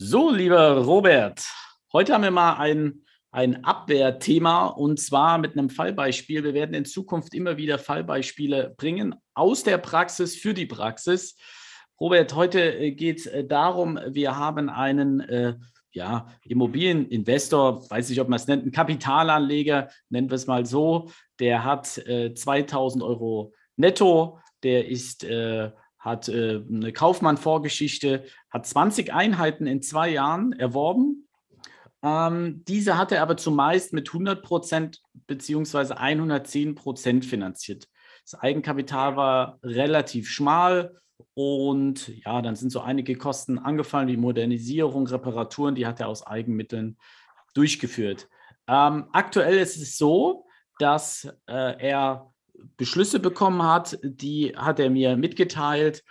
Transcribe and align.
So, 0.00 0.30
lieber 0.30 0.76
Robert, 0.84 1.44
heute 1.92 2.14
haben 2.14 2.22
wir 2.22 2.30
mal 2.30 2.54
ein, 2.54 3.02
ein 3.32 3.64
Abwehrthema 3.64 4.66
und 4.66 5.00
zwar 5.00 5.38
mit 5.38 5.58
einem 5.58 5.70
Fallbeispiel. 5.70 6.44
Wir 6.44 6.54
werden 6.54 6.72
in 6.72 6.84
Zukunft 6.84 7.34
immer 7.34 7.56
wieder 7.56 7.80
Fallbeispiele 7.80 8.76
bringen 8.76 9.16
aus 9.34 9.64
der 9.64 9.76
Praxis 9.78 10.36
für 10.36 10.54
die 10.54 10.66
Praxis. 10.66 11.36
Robert, 12.00 12.32
heute 12.36 12.78
äh, 12.78 12.92
geht 12.92 13.18
es 13.18 13.26
äh, 13.26 13.44
darum, 13.44 13.98
wir 14.10 14.36
haben 14.36 14.68
einen 14.68 15.18
äh, 15.18 15.56
ja, 15.90 16.28
Immobilieninvestor, 16.44 17.90
weiß 17.90 18.10
nicht, 18.10 18.20
ob 18.20 18.28
man 18.28 18.38
es 18.38 18.46
nennt, 18.46 18.62
einen 18.62 18.70
Kapitalanleger, 18.70 19.88
nennen 20.10 20.30
wir 20.30 20.36
es 20.36 20.46
mal 20.46 20.64
so, 20.64 21.10
der 21.40 21.64
hat 21.64 21.98
äh, 22.06 22.32
2000 22.32 23.02
Euro 23.02 23.52
netto, 23.74 24.38
der 24.62 24.86
ist 24.86 25.24
äh, 25.24 25.72
hat 25.98 26.28
äh, 26.28 26.62
eine 26.68 26.92
Kaufmann-Vorgeschichte, 26.92 28.24
hat 28.50 28.66
20 28.66 29.12
Einheiten 29.12 29.66
in 29.66 29.82
zwei 29.82 30.10
Jahren 30.10 30.52
erworben. 30.52 31.28
Ähm, 32.02 32.64
diese 32.66 32.96
hat 32.96 33.12
er 33.12 33.22
aber 33.22 33.36
zumeist 33.36 33.92
mit 33.92 34.08
100 34.08 34.42
Prozent 34.42 35.02
bzw. 35.26 35.94
110 35.94 36.74
Prozent 36.74 37.24
finanziert. 37.24 37.88
Das 38.22 38.38
Eigenkapital 38.40 39.16
war 39.16 39.58
relativ 39.62 40.28
schmal 40.28 40.94
und 41.34 42.08
ja, 42.24 42.42
dann 42.42 42.56
sind 42.56 42.70
so 42.70 42.80
einige 42.80 43.16
Kosten 43.16 43.58
angefallen, 43.58 44.08
wie 44.08 44.16
Modernisierung, 44.16 45.06
Reparaturen, 45.06 45.74
die 45.74 45.86
hat 45.86 46.00
er 46.00 46.08
aus 46.08 46.26
Eigenmitteln 46.26 46.98
durchgeführt. 47.54 48.28
Ähm, 48.68 49.06
aktuell 49.12 49.58
ist 49.58 49.76
es 49.76 49.96
so, 49.96 50.46
dass 50.78 51.24
äh, 51.46 51.80
er 51.80 52.32
Beschlüsse 52.76 53.18
bekommen 53.18 53.62
hat, 53.62 53.98
die 54.02 54.54
hat 54.56 54.78
er 54.80 54.90
mir 54.90 55.16
mitgeteilt 55.16 56.04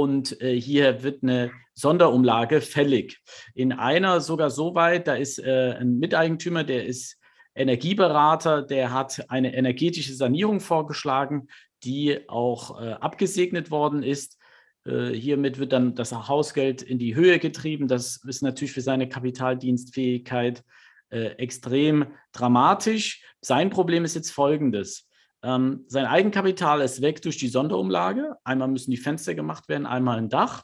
und 0.00 0.40
äh, 0.40 0.58
hier 0.58 1.02
wird 1.02 1.22
eine 1.22 1.50
Sonderumlage 1.74 2.62
fällig. 2.62 3.20
In 3.54 3.72
einer 3.72 4.20
sogar 4.22 4.48
so 4.48 4.74
weit, 4.74 5.06
da 5.06 5.14
ist 5.14 5.38
äh, 5.38 5.76
ein 5.78 5.98
Miteigentümer, 5.98 6.64
der 6.64 6.86
ist 6.86 7.18
Energieberater, 7.54 8.62
der 8.62 8.92
hat 8.92 9.26
eine 9.28 9.54
energetische 9.54 10.14
Sanierung 10.14 10.60
vorgeschlagen, 10.60 11.48
die 11.84 12.26
auch 12.28 12.80
äh, 12.80 12.92
abgesegnet 12.92 13.70
worden 13.70 14.02
ist. 14.02 14.38
Äh, 14.86 15.10
hiermit 15.10 15.58
wird 15.58 15.74
dann 15.74 15.94
das 15.94 16.12
Hausgeld 16.12 16.80
in 16.80 16.98
die 16.98 17.14
Höhe 17.14 17.38
getrieben. 17.38 17.86
Das 17.86 18.16
ist 18.24 18.42
natürlich 18.42 18.72
für 18.72 18.80
seine 18.80 19.10
Kapitaldienstfähigkeit 19.10 20.64
äh, 21.10 21.32
extrem 21.36 22.06
dramatisch. 22.32 23.22
Sein 23.42 23.68
Problem 23.68 24.06
ist 24.06 24.14
jetzt 24.14 24.30
folgendes. 24.30 25.10
Ähm, 25.42 25.84
sein 25.88 26.06
Eigenkapital 26.06 26.80
ist 26.80 27.02
weg 27.02 27.22
durch 27.22 27.36
die 27.36 27.48
Sonderumlage. 27.48 28.36
Einmal 28.44 28.68
müssen 28.68 28.90
die 28.90 28.96
Fenster 28.96 29.34
gemacht 29.34 29.68
werden, 29.68 29.86
einmal 29.86 30.18
ein 30.18 30.28
Dach. 30.28 30.62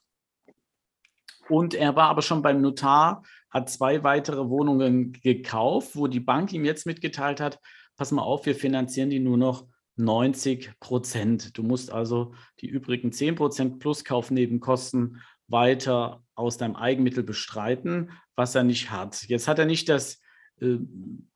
Und 1.48 1.74
er 1.74 1.96
war 1.96 2.08
aber 2.08 2.22
schon 2.22 2.42
beim 2.42 2.60
Notar, 2.60 3.22
hat 3.50 3.70
zwei 3.70 4.04
weitere 4.04 4.48
Wohnungen 4.48 5.12
gekauft, 5.12 5.96
wo 5.96 6.06
die 6.06 6.20
Bank 6.20 6.52
ihm 6.52 6.64
jetzt 6.64 6.86
mitgeteilt 6.86 7.40
hat, 7.40 7.58
pass 7.96 8.12
mal 8.12 8.22
auf, 8.22 8.46
wir 8.46 8.54
finanzieren 8.54 9.10
die 9.10 9.18
nur 9.18 9.36
noch 9.36 9.66
90 9.96 10.72
Prozent. 10.78 11.58
Du 11.58 11.62
musst 11.62 11.90
also 11.90 12.34
die 12.60 12.68
übrigen 12.68 13.12
10 13.12 13.34
Prozent 13.34 13.78
plus 13.80 14.04
Kaufnebenkosten 14.04 15.20
weiter 15.48 16.22
aus 16.34 16.58
deinem 16.58 16.76
Eigenmittel 16.76 17.24
bestreiten, 17.24 18.12
was 18.36 18.54
er 18.54 18.62
nicht 18.62 18.90
hat. 18.90 19.24
Jetzt 19.24 19.48
hat 19.48 19.58
er 19.58 19.66
nicht 19.66 19.88
das 19.88 20.20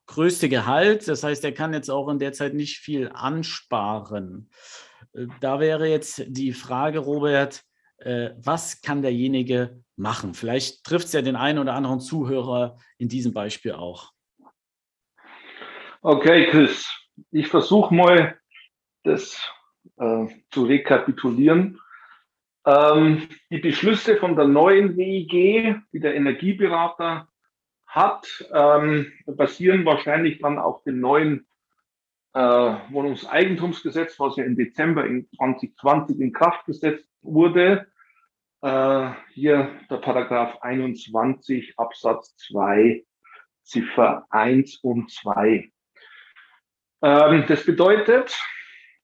größte 0.07 0.49
Gehalt. 0.49 1.09
Das 1.09 1.25
heißt, 1.25 1.45
er 1.45 1.53
kann 1.53 1.73
jetzt 1.73 1.91
auch 1.91 2.09
in 2.09 2.19
der 2.19 2.33
Zeit 2.33 2.55
nicht 2.55 2.79
viel 2.79 3.11
ansparen. 3.13 4.51
Äh, 5.15 5.27
da 5.41 5.61
wäre 5.61 5.89
jetzt 5.89 6.25
die 6.29 6.53
Frage, 6.53 7.01
Robert, 7.01 7.63
äh, 7.99 8.31
was 8.37 8.83
kann 8.83 9.03
derjenige 9.03 9.83
machen? 9.97 10.35
Vielleicht 10.35 10.85
trifft 10.85 11.07
es 11.07 11.13
ja 11.13 11.23
den 11.23 11.37
einen 11.37 11.59
oder 11.59 11.75
anderen 11.75 12.01
Zuhörer 12.01 12.79
in 12.99 13.09
diesem 13.09 13.33
Beispiel 13.33 13.73
auch. 13.73 14.13
Okay, 16.03 16.49
Chris, 16.51 16.91
ich 17.31 17.47
versuche 17.47 17.95
mal, 17.95 18.37
das 19.05 19.41
äh, 19.99 20.27
zu 20.51 20.65
rekapitulieren. 20.65 21.79
Ähm, 22.65 23.29
die 23.51 23.59
Beschlüsse 23.59 24.17
von 24.17 24.37
der 24.37 24.47
neuen 24.47 24.97
WIG, 24.97 25.81
die 25.93 26.01
der 26.01 26.15
Energieberater 26.15 27.29
hat, 27.93 28.27
ähm, 28.55 29.13
basieren 29.27 29.85
wahrscheinlich 29.85 30.39
dann 30.41 30.59
auf 30.59 30.83
dem 30.83 31.01
neuen 31.01 31.47
äh, 32.33 32.41
Wohnungseigentumsgesetz, 32.41 34.19
was 34.19 34.37
ja 34.37 34.45
im 34.45 34.57
Dezember 34.57 35.05
in 35.05 35.29
2020 35.37 36.19
in 36.19 36.33
Kraft 36.33 36.65
gesetzt 36.65 37.07
wurde. 37.21 37.87
Äh, 38.63 39.11
hier 39.35 39.79
der 39.91 39.99
Paragraph 39.99 40.63
21 40.63 41.79
Absatz 41.79 42.35
2 42.49 43.05
Ziffer 43.63 44.27
1 44.31 44.77
und 44.77 45.11
2. 45.11 45.71
Ähm, 47.03 47.45
das 47.47 47.67
bedeutet, 47.67 48.41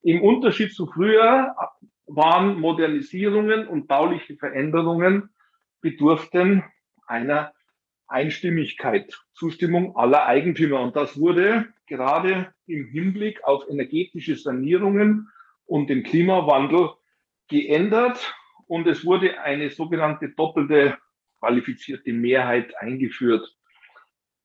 im 0.03 0.23
Unterschied 0.23 0.73
zu 0.75 0.87
früher 0.87 1.55
waren 2.07 2.59
Modernisierungen 2.59 3.69
und 3.69 3.87
bauliche 3.87 4.37
Veränderungen 4.37 5.29
bedurften 5.83 6.65
einer 7.07 7.53
Einstimmigkeit, 8.09 9.19
Zustimmung 9.35 9.97
aller 9.97 10.27
Eigentümer. 10.27 10.81
Und 10.81 10.97
das 10.97 11.19
wurde 11.19 11.67
gerade 11.87 12.53
im 12.67 12.87
Hinblick 12.87 13.45
auf 13.45 13.69
energetische 13.69 14.37
Sanierungen 14.37 15.29
und 15.67 15.89
den 15.91 16.03
Klimawandel 16.03 16.91
geändert. 17.49 18.35
Und 18.67 18.87
es 18.87 19.05
wurde 19.05 19.41
eine 19.41 19.71
sogenannte 19.71 20.31
doppelte 20.31 20.99
qualifizierte 21.41 22.13
Mehrheit 22.13 22.77
eingeführt. 22.79 23.57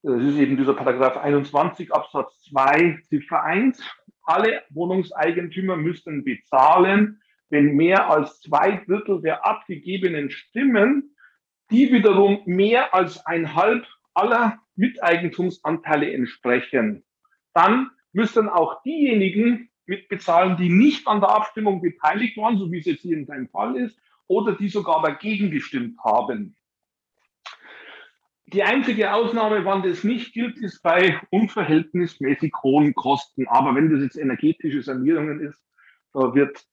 Das 0.04 0.22
ist 0.22 0.38
eben 0.38 0.58
dieser 0.58 0.74
Paragraph 0.74 1.18
21 1.18 1.94
Absatz 1.94 2.44
2 2.50 3.00
Ziffer 3.04 3.44
1. 3.44 3.82
Alle 4.24 4.62
Wohnungseigentümer 4.70 5.78
müssten 5.78 6.24
bezahlen, 6.24 7.22
wenn 7.50 7.76
mehr 7.76 8.10
als 8.10 8.42
zwei 8.42 8.84
Drittel 8.86 9.22
der 9.22 9.46
abgegebenen 9.46 10.30
Stimmen 10.30 11.13
die 11.74 11.92
wiederum 11.92 12.42
mehr 12.46 12.94
als 12.94 13.26
ein 13.26 13.56
Halb 13.56 13.86
aller 14.14 14.60
Miteigentumsanteile 14.76 16.14
entsprechen, 16.14 17.04
dann 17.54 17.90
müssen 18.14 18.48
auch 18.48 18.82
diejenigen 18.84 19.70
mitbezahlen, 19.86 20.56
die 20.56 20.70
nicht 20.70 21.08
an 21.08 21.20
der 21.20 21.30
Abstimmung 21.30 21.82
beteiligt 21.82 22.38
waren, 22.38 22.58
so 22.58 22.72
wie 22.72 22.80
es 22.80 22.86
jetzt 22.86 23.02
hier 23.02 23.18
in 23.18 23.26
seinem 23.26 23.50
Fall 23.50 23.76
ist, 23.76 24.00
oder 24.28 24.54
die 24.54 24.70
sogar 24.70 25.02
dagegen 25.02 25.52
gestimmt 25.52 25.98
haben. 26.04 26.56
Die 28.46 28.64
einzige 28.64 29.12
Ausnahme, 29.12 29.66
wann 29.66 29.82
das 29.82 30.04
nicht 30.04 30.34
gilt, 30.34 30.60
ist 30.60 30.82
bei 30.84 31.20
unverhältnismäßig 31.32 32.54
hohen 32.62 32.94
Kosten. 32.94 33.48
Aber 33.48 33.74
wenn 33.74 33.90
das 33.90 34.04
jetzt 34.04 34.16
energetische 34.16 34.84
Sanierungen 34.84 35.40
ist, 35.40 35.60
da 36.14 36.36
wird 36.36 36.64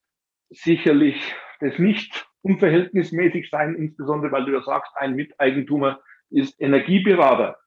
sicherlich 0.51 1.17
das 1.61 1.79
nicht 1.79 2.30
unverhältnismäßig 2.43 3.51
sein, 3.51 3.75
insbesondere 3.75 4.33
weil 4.33 4.45
du 4.45 4.53
ja 4.53 4.63
sagst, 4.63 4.93
ein 4.97 5.15
Miteigentumer 5.15 6.01
ist 6.31 6.61
Energieberater. 6.61 7.59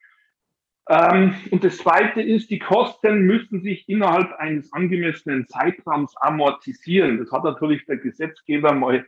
Ähm, 0.90 1.36
und 1.52 1.64
das 1.64 1.78
Zweite 1.78 2.22
ist, 2.22 2.50
die 2.50 2.60
Kosten 2.60 3.22
müssen 3.22 3.62
sich 3.62 3.88
innerhalb 3.88 4.34
eines 4.34 4.72
angemessenen 4.74 5.48
Zeitraums 5.48 6.16
amortisieren. 6.18 7.20
Das 7.20 7.32
hat 7.32 7.44
natürlich 7.44 7.86
der 7.86 7.98
Gesetzgeber 7.98 8.74
mal 8.74 9.06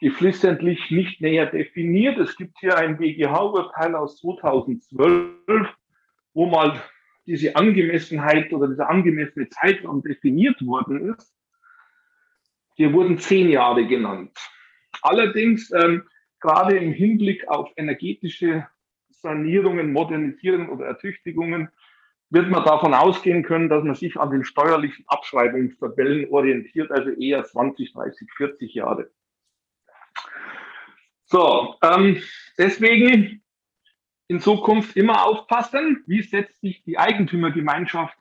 geflissentlich 0.00 0.90
nicht 0.90 1.20
näher 1.20 1.46
definiert. 1.46 2.18
Es 2.18 2.36
gibt 2.36 2.58
hier 2.58 2.76
ein 2.76 2.96
BGH-Urteil 2.96 3.94
aus 3.94 4.18
2012, 4.18 5.68
wo 6.34 6.46
mal 6.46 6.82
diese 7.26 7.54
Angemessenheit 7.54 8.52
oder 8.52 8.66
dieser 8.66 8.90
angemessene 8.90 9.48
Zeitraum 9.48 10.02
definiert 10.02 10.60
worden 10.66 11.14
ist. 11.14 11.32
Hier 12.74 12.92
wurden 12.92 13.18
zehn 13.18 13.48
Jahre 13.48 13.86
genannt. 13.86 14.36
Allerdings, 15.00 15.70
ähm, 15.72 16.02
gerade 16.40 16.76
im 16.76 16.92
Hinblick 16.92 17.48
auf 17.48 17.70
energetische 17.76 18.66
Sanierungen, 19.10 19.92
Modernisierungen 19.92 20.68
oder 20.68 20.86
Ertüchtigungen, 20.86 21.70
wird 22.30 22.48
man 22.48 22.64
davon 22.64 22.94
ausgehen 22.94 23.42
können, 23.42 23.68
dass 23.68 23.84
man 23.84 23.94
sich 23.94 24.16
an 24.16 24.30
den 24.30 24.44
steuerlichen 24.44 25.04
Abschreibungstabellen 25.06 26.30
orientiert, 26.30 26.90
also 26.90 27.10
eher 27.10 27.44
20, 27.44 27.92
30, 27.92 28.30
40 28.36 28.74
Jahre. 28.74 29.10
So, 31.26 31.76
ähm, 31.82 32.22
deswegen 32.58 33.42
in 34.28 34.40
Zukunft 34.40 34.96
immer 34.96 35.26
aufpassen, 35.26 36.02
wie 36.06 36.22
setzt 36.22 36.60
sich 36.62 36.82
die 36.84 36.98
Eigentümergemeinschaft 36.98 38.16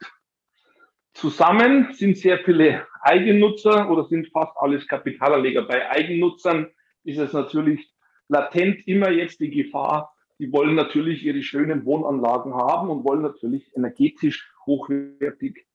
zusammen, 1.13 1.93
sind 1.93 2.17
sehr 2.17 2.39
viele 2.39 2.85
Eigennutzer 3.01 3.89
oder 3.89 4.05
sind 4.05 4.27
fast 4.29 4.53
alles 4.57 4.87
Kapitalanleger. 4.87 5.63
Bei 5.63 5.89
Eigennutzern 5.89 6.67
ist 7.03 7.19
es 7.19 7.33
natürlich 7.33 7.91
latent 8.27 8.87
immer 8.87 9.09
jetzt 9.11 9.39
die 9.39 9.49
Gefahr, 9.49 10.13
die 10.39 10.51
wollen 10.51 10.75
natürlich 10.75 11.23
ihre 11.23 11.43
schönen 11.43 11.85
Wohnanlagen 11.85 12.55
haben 12.55 12.89
und 12.89 13.03
wollen 13.03 13.21
natürlich 13.21 13.75
energetisch 13.75 14.51
hochwertig 14.65 15.65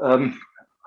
ähm, 0.00 0.38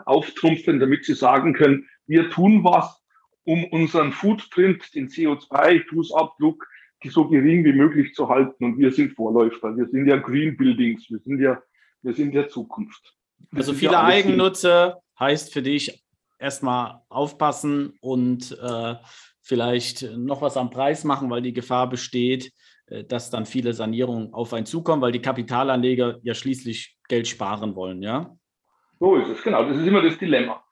auftrumpfen, 0.06 0.80
damit 0.80 1.06
sie 1.06 1.16
sagen 1.16 1.54
können, 1.54 1.88
wir 2.06 2.30
tun 2.30 2.64
was, 2.64 3.04
um 3.44 3.64
unseren 3.66 4.12
Footprint, 4.12 4.94
den 4.94 5.08
CO2-Fußabdruck 5.08 6.64
so 7.04 7.28
gering 7.28 7.64
wie 7.64 7.74
möglich 7.74 8.14
zu 8.14 8.30
halten. 8.30 8.64
Und 8.64 8.80
wir 8.80 8.92
sind 8.92 9.14
Vorläufer. 9.14 9.76
Wir 9.78 9.88
sind 9.88 10.08
ja 10.08 10.18
Green 10.18 10.58
Buildings. 10.58 11.10
Wir 11.10 11.20
sind 11.20 11.40
ja, 11.40 11.62
wir 12.02 12.14
sind 12.14 12.34
ja 12.34 12.48
Zukunft. 12.48 13.16
Das 13.52 13.68
also 13.68 13.74
viele 13.74 13.94
ja 13.94 14.04
Eigennutzer 14.04 15.02
heißt 15.20 15.54
für 15.54 15.62
dich 15.62 16.04
erstmal 16.40 17.02
aufpassen 17.10 17.94
und 18.02 18.58
äh, 18.62 18.96
vielleicht 19.42 20.04
noch 20.18 20.42
was 20.42 20.58
am 20.58 20.70
Preis 20.70 21.04
machen, 21.04 21.30
weil 21.30 21.42
die 21.42 21.54
Gefahr 21.54 21.90
besteht, 21.90 22.52
äh, 22.88 23.04
dass 23.04 23.30
dann 23.30 23.46
viele 23.46 23.74
Sanierungen 23.74 24.34
auf 24.34 24.54
einen 24.54 24.66
zukommen, 24.66 25.02
weil 25.02 25.12
die 25.12 25.22
Kapitalanleger 25.22 26.20
ja 26.24 26.34
schließlich 26.34 26.98
Geld 27.08 27.28
sparen 27.28 27.76
wollen, 27.76 28.02
ja? 28.02 28.36
So 29.00 29.16
ist 29.16 29.30
es, 29.30 29.44
genau. 29.44 29.64
Das 29.66 29.78
ist 29.78 29.86
immer 29.86 30.02
das 30.02 30.18
Dilemma. 30.18 30.64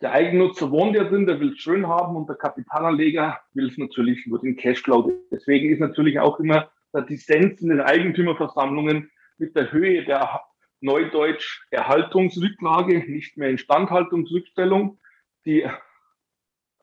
Der 0.00 0.12
Eigennutzer 0.12 0.70
wohnt 0.70 0.94
ja 0.94 1.04
drin, 1.04 1.26
der 1.26 1.40
will 1.40 1.52
es 1.52 1.58
schön 1.58 1.86
haben 1.86 2.16
und 2.16 2.28
der 2.28 2.36
Kapitalanleger 2.36 3.38
will 3.54 3.68
es 3.68 3.78
natürlich 3.78 4.26
nur 4.26 4.40
den 4.40 4.56
Cashflow. 4.56 5.10
Deswegen 5.30 5.70
ist 5.70 5.80
natürlich 5.80 6.18
auch 6.18 6.38
immer 6.38 6.70
der 6.92 7.02
Dissens 7.02 7.60
in 7.60 7.68
den 7.68 7.80
Eigentümerversammlungen 7.80 9.10
mit 9.38 9.56
der 9.56 9.72
Höhe 9.72 10.04
der 10.04 10.40
Neudeutsch 10.80 11.66
Erhaltungsrücklage, 11.70 13.10
nicht 13.10 13.36
mehr 13.36 13.50
Instandhaltungsrückstellung. 13.50 14.98
Die 15.44 15.68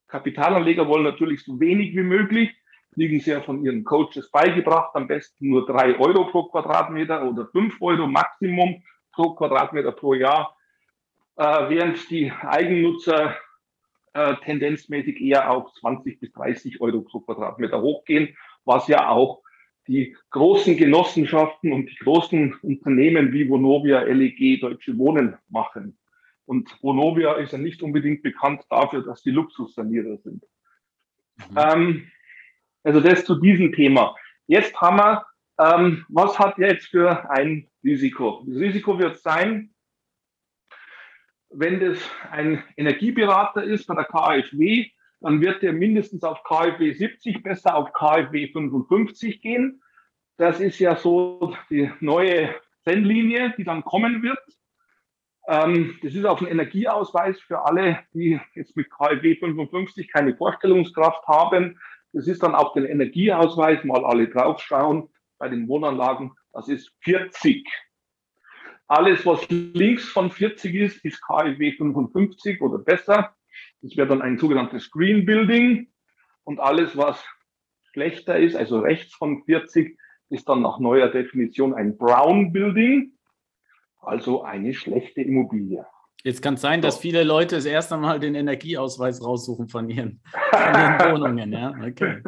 Kapitalanleger 0.08 0.88
wollen 0.88 1.04
natürlich 1.04 1.44
so 1.44 1.60
wenig 1.60 1.96
wie 1.96 2.04
möglich, 2.04 2.56
kriegen 2.94 3.20
sie 3.20 3.32
ja 3.32 3.42
von 3.42 3.64
ihren 3.64 3.84
Coaches 3.84 4.30
beigebracht, 4.32 4.96
am 4.96 5.08
besten 5.08 5.50
nur 5.50 5.66
drei 5.66 5.98
Euro 6.00 6.26
pro 6.26 6.44
Quadratmeter 6.50 7.28
oder 7.28 7.48
fünf 7.48 7.82
Euro 7.82 8.08
Maximum 8.08 8.84
pro 9.12 9.34
Quadratmeter 9.36 9.92
pro 9.92 10.14
Jahr 10.14 10.56
äh, 11.36 11.70
während 11.70 12.10
die 12.10 12.32
Eigennutzer 12.32 13.36
äh, 14.14 14.36
tendenzmäßig 14.44 15.20
eher 15.22 15.50
auf 15.50 15.74
20 15.74 16.20
bis 16.20 16.32
30 16.34 16.82
Euro 16.82 17.02
pro 17.02 17.22
Quadratmeter 17.22 17.82
hochgehen, 17.82 18.36
was 18.66 18.88
ja 18.88 19.10
auch 19.10 19.43
die 19.88 20.16
großen 20.30 20.78
Genossenschaften 20.78 21.74
und 21.74 21.90
die 21.90 21.96
großen 21.98 22.54
Unternehmen 22.62 23.34
wie 23.34 23.50
Vonovia, 23.50 24.02
LEG, 24.02 24.62
Deutsche 24.62 24.98
Wohnen 24.98 25.36
machen. 25.50 25.98
Und 26.46 26.70
Vonovia 26.82 27.34
ist 27.36 27.52
ja 27.52 27.58
nicht 27.58 27.82
unbedingt 27.82 28.22
bekannt 28.22 28.64
dafür, 28.70 29.04
dass 29.04 29.22
die 29.24 29.32
Luxussanierer 29.32 30.18
sind. 30.18 30.44
Mhm. 31.50 31.58
Ähm, 31.58 32.12
also 32.84 33.00
das 33.00 33.26
zu 33.26 33.36
diesem 33.36 33.74
Thema. 33.74 34.16
Jetzt 34.48 34.76
haben 34.80 34.98
wir, 34.98 35.26
ähm, 35.60 36.06
was 36.10 36.38
hat 36.38 36.58
jetzt 36.58 36.88
für 36.88 37.30
ein 37.30 37.68
Risiko? 37.84 38.44
Das 38.46 38.58
Risiko 38.58 39.00
wird 39.00 39.18
sein, 39.20 39.74
wenn 41.50 41.80
das 41.80 42.00
ein 42.32 42.64
Energieberater 42.78 43.64
ist 43.64 43.86
bei 43.86 43.96
der 43.96 44.06
KfW, 44.06 44.90
dann 45.24 45.40
wird 45.40 45.64
der 45.64 45.72
mindestens 45.72 46.24
auf 46.24 46.44
KfW 46.44 46.92
70, 46.92 47.44
besser 47.44 47.76
auf 47.76 47.94
KfW 47.94 48.52
55 48.52 49.42
gehen. 49.42 49.82
Das 50.36 50.60
ist 50.60 50.80
ja 50.80 50.98
so 50.98 51.56
die 51.70 51.90
neue 52.02 52.54
Trendlinie, 52.84 53.54
die 53.58 53.64
dann 53.64 53.86
kommen 53.86 54.22
wird. 54.22 54.44
Ähm, 55.48 55.98
das 56.04 56.14
ist 56.14 56.26
auch 56.26 56.42
ein 56.42 56.48
Energieausweis 56.48 57.40
für 57.40 57.66
alle, 57.66 58.00
die 58.14 58.38
jetzt 58.54 58.76
mit 58.76 58.92
KfW 58.92 59.38
55 59.38 60.12
keine 60.12 60.36
Vorstellungskraft 60.36 61.26
haben. 61.26 61.80
Das 62.12 62.28
ist 62.28 62.44
dann 62.44 62.54
auch 62.54 62.74
der 62.74 62.90
Energieausweis, 62.90 63.86
mal 63.86 64.04
alle 64.04 64.28
draufschauen 64.28 65.08
bei 65.38 65.48
den 65.48 65.70
Wohnanlagen. 65.70 66.34
Das 66.52 66.68
ist 66.68 66.92
40. 67.00 67.66
Alles, 68.88 69.26
was 69.26 69.48
links 69.50 70.04
von 70.10 70.30
40 70.30 70.76
ist, 70.76 71.06
ist 71.06 71.22
KfW 71.22 71.72
55 71.72 72.62
oder 72.62 72.78
besser. 72.80 73.34
Das 73.84 73.98
wäre 73.98 74.08
dann 74.08 74.22
ein 74.22 74.38
sogenanntes 74.38 74.90
Green 74.92 75.26
Building. 75.26 75.90
Und 76.46 76.60
alles, 76.60 76.96
was 76.96 77.24
schlechter 77.92 78.40
ist, 78.40 78.56
also 78.56 78.80
rechts 78.80 79.14
von 79.14 79.44
40, 79.44 80.00
ist 80.30 80.48
dann 80.48 80.62
nach 80.62 80.80
neuer 80.80 81.10
Definition 81.10 81.74
ein 81.74 81.98
Brown 81.98 82.54
Building, 82.54 83.12
also 84.02 84.44
eine 84.44 84.74
schlechte 84.74 85.22
Immobilie. 85.22 85.86
Jetzt 86.26 86.42
kann 86.42 86.54
es 86.54 86.62
sein, 86.62 86.82
dass 86.82 87.00
viele 87.00 87.24
Leute 87.24 87.58
das 87.58 87.66
erste 87.66 87.98
Mal 87.98 88.18
den 88.18 88.34
Energieausweis 88.34 89.22
raussuchen 89.22 89.68
von 89.68 89.90
ihren, 89.90 90.22
von 90.52 90.74
ihren 90.74 91.00
Wohnungen. 91.12 91.52
Ja? 91.52 91.76
Okay. 91.86 92.24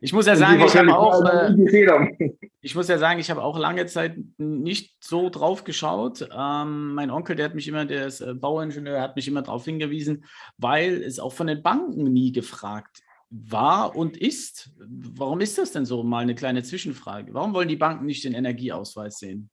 Ich 0.00 0.14
muss 0.14 0.24
ja 0.24 0.34
sagen, 0.34 0.62
ich 0.64 0.74
habe 0.74 0.96
auch, 0.96 1.22
äh, 1.22 2.30
ich 2.62 2.74
muss 2.74 2.88
ja 2.88 2.96
sagen, 2.96 3.20
ich 3.20 3.30
habe 3.30 3.42
auch 3.42 3.58
lange 3.58 3.84
Zeit 3.84 4.16
nicht 4.38 4.96
so 5.00 5.28
drauf 5.28 5.64
geschaut. 5.64 6.26
Ähm, 6.34 6.94
mein 6.94 7.10
Onkel, 7.10 7.36
der 7.36 7.44
hat 7.44 7.54
mich 7.54 7.68
immer, 7.68 7.84
der 7.84 8.06
ist 8.06 8.22
äh, 8.22 8.32
Bauingenieur, 8.32 9.02
hat 9.02 9.14
mich 9.14 9.28
immer 9.28 9.42
darauf 9.42 9.66
hingewiesen, 9.66 10.24
weil 10.56 11.02
es 11.02 11.18
auch 11.18 11.34
von 11.34 11.46
den 11.46 11.62
Banken 11.62 12.04
nie 12.04 12.32
gefragt 12.32 13.02
war 13.28 13.94
und 13.94 14.16
ist. 14.16 14.70
Warum 14.78 15.40
ist 15.40 15.58
das 15.58 15.72
denn 15.72 15.84
so? 15.84 16.02
Mal 16.02 16.20
eine 16.20 16.34
kleine 16.34 16.62
Zwischenfrage. 16.62 17.34
Warum 17.34 17.52
wollen 17.52 17.68
die 17.68 17.76
Banken 17.76 18.06
nicht 18.06 18.24
den 18.24 18.32
Energieausweis 18.32 19.18
sehen? 19.18 19.50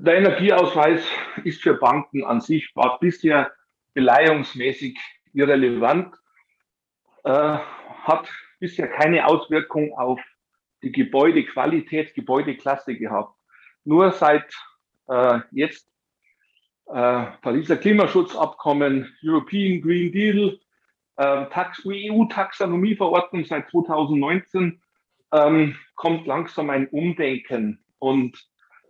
Der 0.00 0.18
Energieausweis 0.18 1.04
ist 1.42 1.60
für 1.60 1.74
Banken 1.74 2.22
an 2.22 2.40
sich, 2.40 2.70
war 2.76 3.00
bisher 3.00 3.50
beleihungsmäßig 3.94 4.96
irrelevant, 5.32 6.14
äh, 7.24 7.58
hat 8.04 8.30
bisher 8.60 8.86
keine 8.86 9.26
Auswirkung 9.26 9.92
auf 9.98 10.20
die 10.84 10.92
Gebäudequalität, 10.92 12.14
Gebäudeklasse 12.14 12.94
gehabt. 12.94 13.34
Nur 13.82 14.12
seit 14.12 14.54
äh, 15.08 15.40
jetzt 15.50 15.90
äh, 16.86 17.24
Pariser 17.42 17.76
Klimaschutzabkommen, 17.76 19.12
European 19.24 19.80
Green 19.80 20.12
Deal, 20.12 20.60
äh, 21.16 21.46
EU-Taxonomieverordnung 21.50 23.44
seit 23.44 23.68
2019 23.70 24.80
ähm, 25.32 25.76
kommt 25.96 26.28
langsam 26.28 26.70
ein 26.70 26.86
Umdenken. 26.86 27.84
Und 27.98 28.48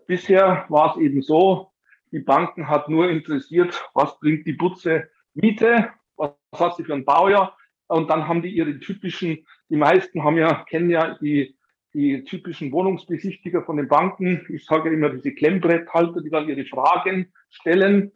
Bisher 0.08 0.64
war 0.70 0.96
es 0.96 1.02
eben 1.02 1.20
so, 1.20 1.70
die 2.12 2.20
Banken 2.20 2.66
hat 2.66 2.88
nur 2.88 3.10
interessiert, 3.10 3.78
was 3.92 4.18
bringt 4.18 4.46
die 4.46 4.54
Butze 4.54 5.10
Miete, 5.34 5.90
was 6.16 6.32
hat 6.54 6.76
sie 6.76 6.84
für 6.84 6.94
ein 6.94 7.04
Baujahr 7.04 7.54
und 7.88 8.08
dann 8.08 8.26
haben 8.26 8.40
die 8.40 8.48
ihre 8.48 8.80
typischen, 8.80 9.46
die 9.68 9.76
meisten 9.76 10.24
haben 10.24 10.38
ja, 10.38 10.64
kennen 10.64 10.88
ja 10.88 11.18
die, 11.20 11.54
die 11.92 12.24
typischen 12.24 12.72
Wohnungsbesichtiger 12.72 13.62
von 13.64 13.76
den 13.76 13.88
Banken. 13.88 14.46
Ich 14.48 14.64
sage 14.64 14.88
ja 14.88 14.94
immer 14.94 15.10
diese 15.10 15.34
Klemmbretthalter, 15.34 16.22
die 16.22 16.30
dann 16.30 16.48
ihre 16.48 16.64
Fragen 16.64 17.30
stellen. 17.50 18.12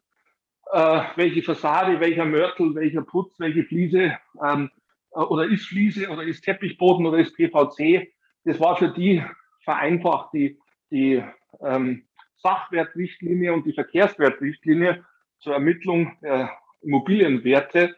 Äh, 0.73 1.03
welche 1.17 1.43
Fassade, 1.43 2.01
welcher 2.01 2.25
Mörtel, 2.25 2.75
welcher 2.75 3.03
Putz, 3.03 3.39
welche 3.39 3.65
Fliese 3.65 4.17
ähm, 4.43 4.71
äh, 5.15 5.19
oder 5.19 5.45
ist 5.45 5.67
Fliese 5.67 6.09
oder 6.09 6.23
ist 6.23 6.41
Teppichboden 6.43 7.05
oder 7.05 7.19
ist 7.19 7.37
PVC. 7.37 8.09
Das 8.45 8.59
war 8.61 8.79
für 8.79 8.89
die 8.89 9.23
vereinfacht 9.65 10.33
die, 10.33 10.59
die 10.93 11.25
ähm, 11.61 12.05
Sachwertrichtlinie 12.37 13.53
und 13.53 13.67
die 13.67 13.73
Verkehrswertrichtlinie 13.73 15.05
zur 15.41 15.55
Ermittlung 15.55 16.17
der 16.23 16.53
Immobilienwerte 16.83 17.97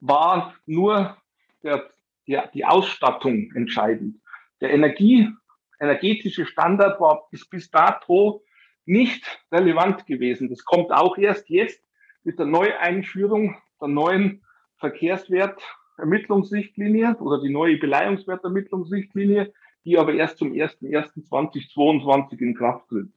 war 0.00 0.54
nur 0.66 1.18
der, 1.62 1.90
der, 2.26 2.48
die 2.48 2.64
Ausstattung 2.64 3.52
entscheidend. 3.54 4.16
Der 4.60 4.70
Energie, 4.70 5.28
energetische 5.80 6.46
Standard 6.46 7.00
war 7.00 7.28
bis, 7.30 7.48
bis 7.48 7.70
dato 7.70 8.42
nicht 8.84 9.24
relevant 9.52 10.06
gewesen. 10.06 10.48
Das 10.48 10.64
kommt 10.64 10.90
auch 10.92 11.16
erst 11.18 11.50
jetzt 11.50 11.80
mit 12.24 12.36
der 12.38 12.46
Neueinführung 12.46 13.56
der 13.80 13.88
neuen 13.88 14.42
Verkehrswertermittlungsrichtlinie 14.78 17.16
oder 17.20 17.40
die 17.40 17.50
neue 17.50 17.76
Beleihungswertermittlungsrichtlinie, 17.76 19.52
die 19.88 19.98
aber 19.98 20.12
erst 20.12 20.38
zum 20.38 20.52
01.01.2022 20.52 22.38
in 22.40 22.54
Kraft 22.54 22.88
tritt. 22.88 23.14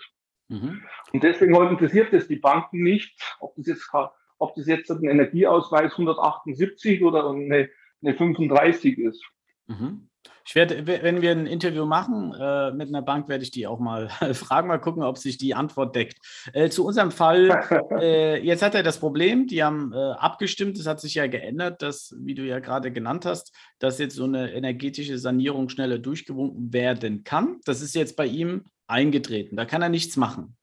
Mhm. 0.48 0.82
Und 1.12 1.24
deswegen 1.24 1.54
interessiert 1.56 2.14
es 2.14 2.28
die 2.28 2.38
Banken 2.38 2.82
nicht, 2.82 3.20
ob 3.40 3.56
das 3.56 3.68
jetzt, 3.68 3.90
ob 4.38 4.56
das 4.56 4.68
jetzt 4.68 4.90
ein 4.90 5.04
Energieausweis 5.04 5.92
178 5.92 7.04
oder 7.04 7.30
eine, 7.30 7.70
eine 8.02 8.16
35 8.16 8.98
ist. 9.00 9.24
Mhm. 9.68 10.10
Ich 10.52 10.56
werde, 10.56 10.86
wenn 10.86 11.22
wir 11.22 11.32
ein 11.32 11.46
Interview 11.46 11.86
machen 11.86 12.34
äh, 12.38 12.72
mit 12.74 12.90
einer 12.90 13.02
Bank, 13.02 13.30
werde 13.30 13.42
ich 13.42 13.52
die 13.52 13.68
auch 13.68 13.80
mal 13.80 14.10
fragen, 14.34 14.68
mal 14.68 14.80
gucken, 14.80 15.02
ob 15.02 15.18
sich 15.18 15.38
die 15.38 15.56
Antwort 15.56 15.96
deckt. 15.96 16.18
Äh, 16.52 16.68
zu 16.68 16.86
unserem 16.86 17.12
Fall, 17.12 17.88
äh, 18.02 18.46
jetzt 18.46 18.62
hat 18.62 18.76
er 18.76 18.84
das 18.84 19.00
Problem, 19.00 19.48
die 19.48 19.64
haben 19.64 19.94
äh, 19.94 19.96
abgestimmt, 19.96 20.78
es 20.78 20.88
hat 20.88 21.00
sich 21.00 21.16
ja 21.16 21.28
geändert, 21.28 21.82
dass, 21.82 22.14
wie 22.20 22.34
du 22.34 22.46
ja 22.46 22.60
gerade 22.60 22.92
genannt 22.92 23.26
hast, 23.26 23.56
dass 23.80 23.98
jetzt 23.98 24.18
so 24.18 24.26
eine 24.26 24.52
energetische 24.52 25.18
Sanierung 25.18 25.70
schneller 25.70 26.00
durchgewunken 26.00 26.74
werden 26.74 27.24
kann. 27.24 27.62
Das 27.64 27.82
ist 27.82 27.96
jetzt 27.96 28.18
bei 28.18 28.26
ihm 28.26 28.66
eingetreten, 28.88 29.56
da 29.56 29.64
kann 29.64 29.82
er 29.82 29.88
nichts 29.88 30.18
machen. 30.18 30.58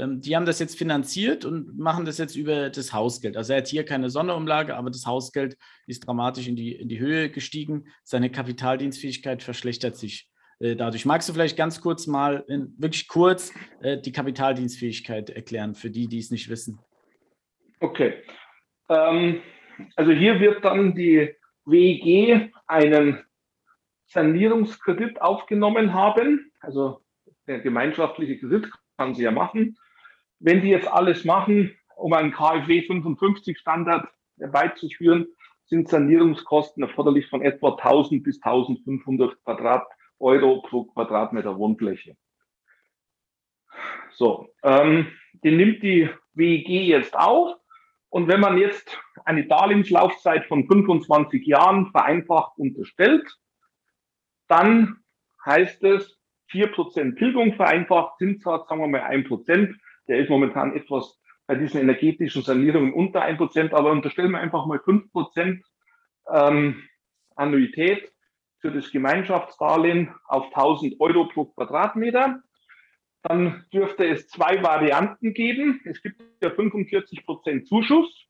Ähm, 0.00 0.20
die 0.20 0.34
haben 0.34 0.46
das 0.46 0.58
jetzt 0.58 0.78
finanziert 0.78 1.44
und 1.44 1.78
machen 1.78 2.04
das 2.04 2.18
jetzt 2.18 2.36
über 2.36 2.70
das 2.70 2.92
Hausgeld. 2.92 3.36
Also 3.36 3.52
er 3.52 3.58
hat 3.58 3.68
hier 3.68 3.84
keine 3.84 4.10
Sonderumlage, 4.10 4.76
aber 4.76 4.90
das 4.90 5.06
Hausgeld 5.06 5.56
ist 5.86 6.06
dramatisch 6.06 6.48
in 6.48 6.56
die, 6.56 6.72
in 6.72 6.88
die 6.88 6.98
Höhe 6.98 7.30
gestiegen. 7.30 7.86
Seine 8.02 8.30
Kapitaldienstfähigkeit 8.30 9.42
verschlechtert 9.42 9.96
sich 9.96 10.28
äh, 10.58 10.74
dadurch. 10.74 11.04
Magst 11.04 11.28
du 11.28 11.32
vielleicht 11.32 11.56
ganz 11.56 11.80
kurz 11.80 12.06
mal, 12.06 12.44
in, 12.48 12.74
wirklich 12.78 13.08
kurz, 13.08 13.52
äh, 13.82 13.98
die 13.98 14.12
Kapitaldienstfähigkeit 14.12 15.30
erklären 15.30 15.74
für 15.74 15.90
die, 15.90 16.08
die 16.08 16.18
es 16.18 16.30
nicht 16.30 16.48
wissen? 16.48 16.80
Okay. 17.80 18.22
Ähm, 18.88 19.42
also 19.96 20.12
hier 20.12 20.40
wird 20.40 20.64
dann 20.64 20.94
die 20.94 21.34
WEG 21.64 22.52
einen 22.66 23.22
Sanierungskredit 24.08 25.20
aufgenommen 25.20 25.94
haben, 25.94 26.50
also 26.60 27.00
der 27.46 27.60
gemeinschaftliche 27.60 28.38
Kredit 28.38 28.70
kann 28.96 29.14
sie 29.14 29.22
ja 29.22 29.30
machen. 29.30 29.76
Wenn 30.40 30.62
die 30.62 30.68
jetzt 30.68 30.88
alles 30.88 31.24
machen, 31.24 31.76
um 31.96 32.12
einen 32.14 32.32
KfW 32.32 32.82
55 32.82 33.58
Standard 33.58 34.08
herbeizuführen, 34.38 35.26
sind 35.66 35.88
Sanierungskosten 35.88 36.82
erforderlich 36.82 37.28
von 37.28 37.42
etwa 37.42 37.76
1000 37.76 38.24
bis 38.24 38.42
1500 38.42 39.42
Quadrat 39.44 39.86
Euro 40.18 40.62
pro 40.62 40.84
Quadratmeter 40.84 41.56
Wohnfläche. 41.56 42.16
So, 44.12 44.48
ähm, 44.62 45.06
den 45.44 45.56
nimmt 45.56 45.82
die 45.82 46.10
WEG 46.34 46.68
jetzt 46.68 47.16
auf. 47.16 47.56
Und 48.08 48.26
wenn 48.26 48.40
man 48.40 48.58
jetzt 48.58 48.98
eine 49.24 49.46
Darlehenslaufzeit 49.46 50.46
von 50.46 50.66
25 50.66 51.46
Jahren 51.46 51.90
vereinfacht 51.92 52.58
unterstellt, 52.58 53.38
dann 54.48 54.96
heißt 55.46 55.84
es 55.84 56.18
4% 56.50 57.16
Tilgung 57.16 57.54
vereinfacht, 57.54 58.18
Zinssatz, 58.18 58.68
sagen 58.68 58.80
wir 58.80 58.88
mal 58.88 59.02
1%. 59.02 59.74
Der 60.10 60.18
ist 60.18 60.28
momentan 60.28 60.74
etwas 60.74 61.20
bei 61.46 61.54
diesen 61.54 61.80
energetischen 61.80 62.42
Sanierungen 62.42 62.92
unter 62.92 63.24
1%, 63.24 63.72
aber 63.72 63.92
unterstellen 63.92 64.32
wir 64.32 64.40
einfach 64.40 64.66
mal 64.66 64.78
5% 64.78 65.62
ähm, 66.32 66.82
Annuität 67.36 68.12
für 68.58 68.72
das 68.72 68.90
Gemeinschaftsdarlehen 68.90 70.12
auf 70.26 70.46
1000 70.46 71.00
Euro 71.00 71.28
pro 71.28 71.44
Quadratmeter. 71.44 72.42
Dann 73.22 73.64
dürfte 73.72 74.04
es 74.04 74.26
zwei 74.26 74.60
Varianten 74.64 75.32
geben. 75.32 75.80
Es 75.84 76.02
gibt 76.02 76.20
ja 76.42 76.50
45 76.50 77.24
Prozent 77.24 77.68
Zuschuss 77.68 78.26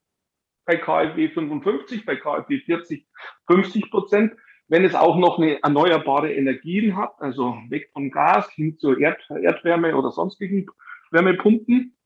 bei 0.67 0.77
KfW 0.77 1.31
55, 1.31 2.05
bei 2.05 2.17
KfW 2.17 2.61
40 2.61 3.07
50 3.47 3.91
Prozent. 3.91 4.35
Wenn 4.69 4.85
es 4.85 4.95
auch 4.95 5.17
noch 5.17 5.39
eine 5.39 5.63
erneuerbare 5.63 6.35
Energien 6.35 6.97
hat, 6.97 7.15
also 7.21 7.57
weg 7.71 7.89
von 7.95 8.11
Gas 8.11 8.51
hin 8.53 8.79
zur 8.79 9.01
Erd 9.01 9.19
Erdwärme 9.31 9.97
oder 9.97 10.11
sonstigen 10.11 10.67
Wärmepumpen. 11.11 11.97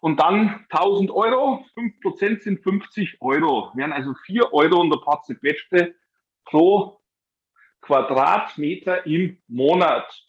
Und 0.00 0.18
dann 0.18 0.66
1000 0.70 1.10
Euro, 1.12 1.64
5 1.74 2.00
Prozent 2.00 2.42
sind 2.42 2.62
50 2.62 3.18
Euro, 3.20 3.70
wären 3.74 3.92
also 3.92 4.14
4 4.26 4.52
Euro 4.52 4.80
und 4.80 4.92
ein 4.92 5.00
paar 5.00 5.22
zerquetschte 5.22 5.94
pro 6.44 7.00
Quadratmeter 7.82 9.06
im 9.06 9.38
Monat. 9.46 10.28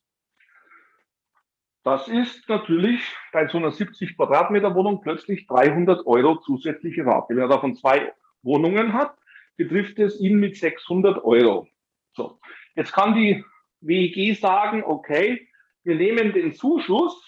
Das 1.84 2.08
ist 2.08 2.48
natürlich 2.48 3.02
bei 3.32 3.48
so 3.48 3.58
einer 3.58 3.72
70 3.72 4.16
Quadratmeter 4.16 4.74
Wohnung 4.74 5.02
plötzlich 5.02 5.48
300 5.48 6.06
Euro 6.06 6.38
zusätzliche 6.38 7.06
Rate. 7.06 7.30
Wenn 7.30 7.40
er 7.40 7.50
davon 7.50 7.76
zwei 7.76 8.14
Wohnungen 8.42 8.94
hat, 8.94 9.18
betrifft 9.58 10.00
es 10.00 10.20
ihn 10.20 10.40
mit 10.40 10.56
600 10.56 11.24
Euro. 11.24 11.68
So. 12.14 12.40
Jetzt 12.76 12.94
kann 12.94 13.16
die 13.16 13.44
WEG 13.82 14.40
sagen, 14.40 14.84
okay, 14.84 15.48
wir 15.84 15.96
nehmen 15.96 16.34
den 16.34 16.54
Zuschuss, 16.54 17.22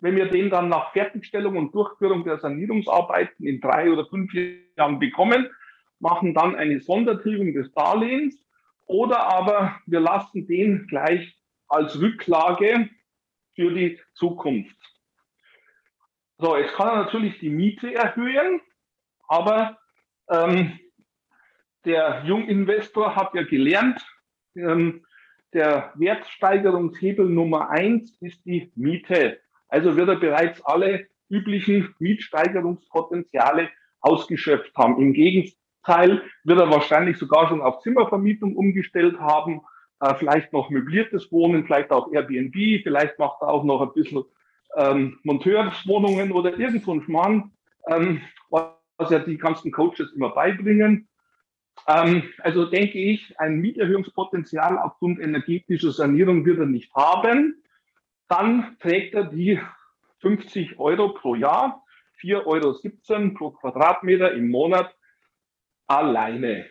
wenn 0.00 0.16
wir 0.16 0.26
den 0.26 0.50
dann 0.50 0.68
nach 0.68 0.92
Fertigstellung 0.92 1.56
und 1.56 1.74
Durchführung 1.74 2.24
der 2.24 2.38
Sanierungsarbeiten 2.38 3.46
in 3.46 3.60
drei 3.60 3.90
oder 3.90 4.06
fünf 4.06 4.32
Jahren 4.76 4.98
bekommen, 4.98 5.48
machen 5.98 6.34
dann 6.34 6.56
eine 6.56 6.80
Sondertilgung 6.80 7.52
des 7.52 7.72
Darlehens 7.74 8.42
oder 8.86 9.20
aber 9.20 9.78
wir 9.86 10.00
lassen 10.00 10.46
den 10.46 10.86
gleich 10.86 11.38
als 11.68 12.00
Rücklage 12.00 12.88
für 13.54 13.72
die 13.72 14.00
Zukunft. 14.14 14.76
So, 16.38 16.56
jetzt 16.56 16.74
kann 16.74 16.88
er 16.88 17.04
natürlich 17.04 17.38
die 17.38 17.50
Miete 17.50 17.94
erhöhen, 17.94 18.62
aber 19.28 19.78
ähm, 20.30 20.78
der 21.84 22.22
Junginvestor 22.24 23.14
hat 23.14 23.34
ja 23.34 23.42
gelernt, 23.42 24.00
ähm, 24.56 25.04
der 25.52 25.92
Wertsteigerungshebel 25.96 27.28
Nummer 27.28 27.70
eins 27.70 28.16
ist 28.20 28.44
die 28.44 28.72
Miete. 28.76 29.38
Also 29.68 29.96
wird 29.96 30.08
er 30.08 30.16
bereits 30.16 30.64
alle 30.64 31.06
üblichen 31.28 31.94
Mietsteigerungspotenziale 31.98 33.68
ausgeschöpft 34.00 34.74
haben. 34.76 35.00
Im 35.00 35.12
Gegenteil 35.12 36.22
wird 36.44 36.58
er 36.58 36.70
wahrscheinlich 36.70 37.18
sogar 37.18 37.48
schon 37.48 37.60
auf 37.60 37.80
Zimmervermietung 37.80 38.56
umgestellt 38.56 39.18
haben 39.18 39.62
äh, 40.00 40.14
vielleicht 40.14 40.52
noch 40.52 40.70
möbliertes 40.70 41.30
Wohnen, 41.30 41.64
vielleicht 41.64 41.90
auch 41.90 42.10
Airbnb, 42.10 42.82
vielleicht 42.82 43.18
macht 43.18 43.42
er 43.42 43.48
auch 43.48 43.64
noch 43.64 43.82
ein 43.82 43.92
bisschen 43.92 44.24
ähm, 44.76 45.18
Monteurswohnungen 45.24 46.32
oder 46.32 46.58
irgend 46.58 46.84
so 46.84 46.92
ein 46.92 47.02
Schmarrn, 47.02 47.52
ähm, 47.86 48.22
was 48.48 49.10
ja 49.10 49.18
die 49.18 49.36
ganzen 49.36 49.70
Coaches 49.70 50.12
immer 50.14 50.30
beibringen. 50.30 51.08
Ähm, 51.86 52.30
also 52.38 52.66
denke 52.66 52.98
ich, 52.98 53.38
ein 53.38 53.56
Mieterhöhungspotenzial 53.60 54.78
aufgrund 54.78 55.20
energetischer 55.20 55.92
Sanierung 55.92 56.44
wird 56.44 56.58
er 56.58 56.66
nicht 56.66 56.94
haben. 56.94 57.62
Dann 58.28 58.76
trägt 58.80 59.14
er 59.14 59.24
die 59.24 59.60
50 60.20 60.78
Euro 60.78 61.14
pro 61.14 61.34
Jahr, 61.34 61.84
4,17 62.20 63.12
Euro 63.12 63.34
pro 63.34 63.50
Quadratmeter 63.50 64.32
im 64.32 64.50
Monat 64.50 64.94
alleine. 65.86 66.66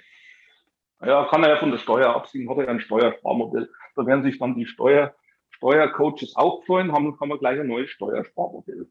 Ja, 1.01 1.25
kann 1.25 1.43
er 1.43 1.49
ja 1.49 1.57
von 1.57 1.71
der 1.71 1.77
Steuer 1.77 2.15
abziehen, 2.15 2.49
hat 2.49 2.57
er 2.57 2.65
ja 2.65 2.69
ein 2.69 2.81
Steuersparmodell. 2.81 3.69
Da 3.95 4.05
werden 4.05 4.23
sich 4.23 4.37
dann 4.37 4.55
die 4.55 4.65
Steuer, 4.65 5.15
Steuercoaches 5.51 6.35
auch 6.35 6.63
freuen, 6.65 6.91
haben, 6.91 7.17
kann 7.17 7.29
man 7.29 7.39
gleich 7.39 7.59
ein 7.59 7.67
neues 7.67 7.89
Steuersparmodell. 7.89 8.89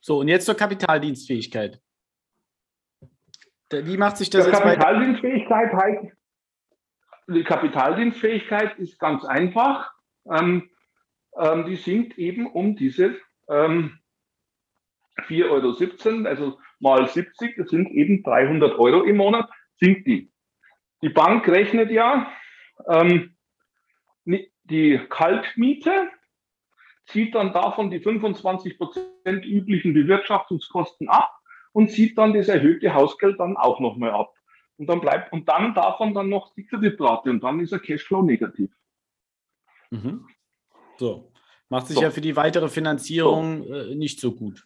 So, 0.00 0.18
und 0.18 0.28
jetzt 0.28 0.44
zur 0.44 0.54
Kapitaldienstfähigkeit. 0.54 1.80
Wie 3.82 3.96
macht 3.96 4.16
sich 4.16 4.30
das 4.30 4.44
die 4.44 4.50
jetzt 4.50 4.60
Kapitaldienstfähigkeit 4.60 5.72
heißt, 5.72 6.16
die 7.28 7.44
Kapitaldienstfähigkeit 7.44 8.78
ist 8.78 8.98
ganz 8.98 9.24
einfach. 9.24 9.92
Ähm, 10.30 10.70
ähm, 11.38 11.66
die 11.66 11.76
sinkt 11.76 12.18
eben 12.18 12.46
um 12.46 12.76
diese 12.76 13.16
ähm, 13.48 13.98
4,17 15.26 16.06
Euro, 16.06 16.28
also 16.28 16.58
mal 16.80 17.08
70, 17.08 17.56
das 17.56 17.68
sind 17.70 17.90
eben 17.90 18.22
300 18.22 18.78
Euro 18.78 19.02
im 19.02 19.16
Monat, 19.16 19.48
sinkt 19.80 20.06
die. 20.06 20.32
Die 21.02 21.08
Bank 21.08 21.46
rechnet 21.48 21.90
ja 21.90 22.30
ähm, 22.88 23.36
die 24.64 24.98
Kaltmiete, 25.10 26.08
zieht 27.06 27.34
dann 27.34 27.52
davon 27.52 27.90
die 27.90 28.00
25 28.00 28.78
Prozent 28.78 29.44
üblichen 29.44 29.92
Bewirtschaftungskosten 29.92 31.08
ab 31.08 31.30
und 31.74 31.90
zieht 31.90 32.16
dann 32.16 32.32
das 32.32 32.48
erhöhte 32.48 32.94
Hausgeld 32.94 33.38
dann 33.38 33.58
auch 33.58 33.80
nochmal 33.80 34.12
ab. 34.12 34.32
Und 34.78 34.86
dann 34.86 35.00
bleibt, 35.00 35.32
und 35.32 35.48
dann 35.48 35.74
davon 35.74 36.14
dann 36.14 36.30
noch 36.30 36.54
die 36.54 36.64
Kreditrate 36.64 37.28
und 37.30 37.44
dann 37.44 37.60
ist 37.60 37.72
der 37.72 37.78
Cashflow 37.78 38.22
negativ. 38.22 38.70
Mhm. 39.90 40.26
So. 40.96 41.30
Macht 41.68 41.88
sich 41.88 41.96
so. 41.96 42.02
ja 42.02 42.10
für 42.10 42.20
die 42.22 42.36
weitere 42.36 42.68
Finanzierung 42.68 43.64
so. 43.64 43.74
äh, 43.74 43.94
nicht 43.94 44.18
so 44.18 44.32
gut 44.32 44.64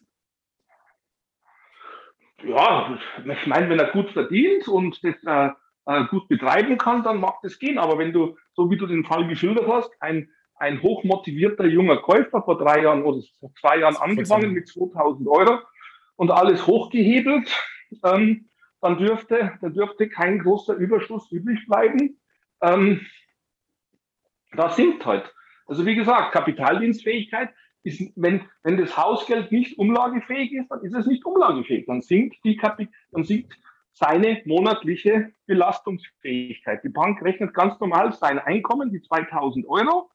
ja, 2.43 2.97
ich 3.25 3.47
meine, 3.47 3.69
wenn 3.69 3.79
er 3.79 3.91
gut 3.91 4.11
verdient 4.11 4.67
und 4.67 5.03
das 5.03 5.15
äh, 5.25 5.49
äh, 5.85 6.05
gut 6.05 6.27
betreiben 6.27 6.77
kann, 6.77 7.03
dann 7.03 7.19
mag 7.19 7.35
das 7.43 7.59
gehen. 7.59 7.77
Aber 7.77 7.97
wenn 7.97 8.13
du, 8.13 8.37
so 8.53 8.69
wie 8.69 8.77
du 8.77 8.87
den 8.87 9.05
Fall 9.05 9.27
geschildert 9.27 9.67
hast, 9.67 9.91
ein, 9.99 10.29
ein 10.55 10.81
hochmotivierter 10.81 11.65
junger 11.65 11.97
Käufer 11.97 12.41
vor 12.41 12.57
drei 12.57 12.83
Jahren 12.83 13.03
oder 13.03 13.21
vor 13.39 13.51
zwei 13.59 13.79
Jahren 13.79 13.95
angefangen 13.97 14.51
mit 14.51 14.67
2000 14.67 15.27
Euro 15.27 15.59
und 16.19 16.31
alles 16.31 16.67
hochgehebelt, 16.67 17.49
ähm, 18.03 18.49
dann 18.81 18.97
dürfte, 18.97 19.57
da 19.61 19.69
dürfte 19.69 20.09
kein 20.09 20.39
großer 20.39 20.75
Überschuss 20.75 21.31
übrig 21.31 21.65
bleiben. 21.65 22.19
Ähm, 22.61 23.05
das 24.51 24.75
sinkt 24.75 25.05
halt. 25.05 25.33
Also 25.65 25.85
wie 25.85 25.95
gesagt, 25.95 26.33
Kapitaldienstfähigkeit 26.33 27.51
ist, 27.83 28.01
wenn, 28.17 28.41
wenn 28.63 28.75
das 28.75 28.97
Hausgeld 28.97 29.53
nicht 29.53 29.79
umlagefähig 29.79 30.51
ist, 30.51 30.67
dann 30.69 30.81
ist 30.81 30.93
es 30.93 31.07
nicht 31.07 31.25
umlagefähig. 31.25 31.85
Dann 31.85 32.01
sinkt, 32.01 32.43
die 32.43 32.57
Kapit 32.57 32.89
dann 33.13 33.23
sinkt 33.23 33.57
seine 33.93 34.41
monatliche 34.43 35.31
Belastungsfähigkeit. 35.45 36.83
Die 36.83 36.89
Bank 36.89 37.21
rechnet 37.21 37.53
ganz 37.53 37.79
normal 37.79 38.11
sein 38.11 38.39
Einkommen, 38.39 38.91
die 38.91 39.01
2000 39.01 39.65
Euro, 39.69 40.11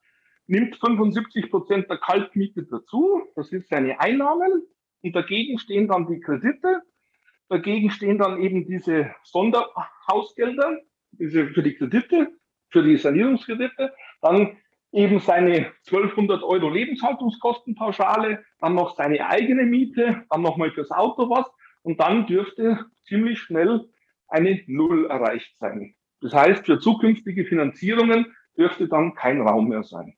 nimmt 0.46 0.76
75 0.76 1.50
Prozent 1.50 1.88
der 1.88 1.96
Kaltmiete 1.96 2.64
dazu, 2.64 3.22
das 3.36 3.48
sind 3.48 3.66
seine 3.66 3.98
Einnahmen, 4.00 4.66
und 5.04 5.14
dagegen 5.14 5.58
stehen 5.58 5.86
dann 5.86 6.06
die 6.06 6.18
Kredite, 6.18 6.80
dagegen 7.50 7.90
stehen 7.90 8.18
dann 8.18 8.40
eben 8.40 8.66
diese 8.66 9.14
Sonderhausgelder, 9.22 10.78
diese 11.12 11.48
für 11.48 11.62
die 11.62 11.74
Kredite, 11.74 12.32
für 12.70 12.82
die 12.82 12.96
Sanierungskredite, 12.96 13.92
dann 14.22 14.56
eben 14.92 15.18
seine 15.18 15.72
1200 15.86 16.42
Euro 16.42 16.70
Lebenshaltungskostenpauschale, 16.70 18.42
dann 18.60 18.74
noch 18.74 18.96
seine 18.96 19.28
eigene 19.28 19.64
Miete, 19.64 20.24
dann 20.30 20.40
nochmal 20.40 20.70
fürs 20.70 20.90
Auto 20.90 21.28
was 21.28 21.46
und 21.82 22.00
dann 22.00 22.26
dürfte 22.26 22.86
ziemlich 23.06 23.38
schnell 23.40 23.84
eine 24.28 24.62
Null 24.66 25.06
erreicht 25.06 25.54
sein. 25.58 25.94
Das 26.22 26.32
heißt, 26.32 26.64
für 26.64 26.78
zukünftige 26.78 27.44
Finanzierungen 27.44 28.34
dürfte 28.56 28.88
dann 28.88 29.14
kein 29.14 29.42
Raum 29.42 29.68
mehr 29.68 29.82
sein. 29.82 30.16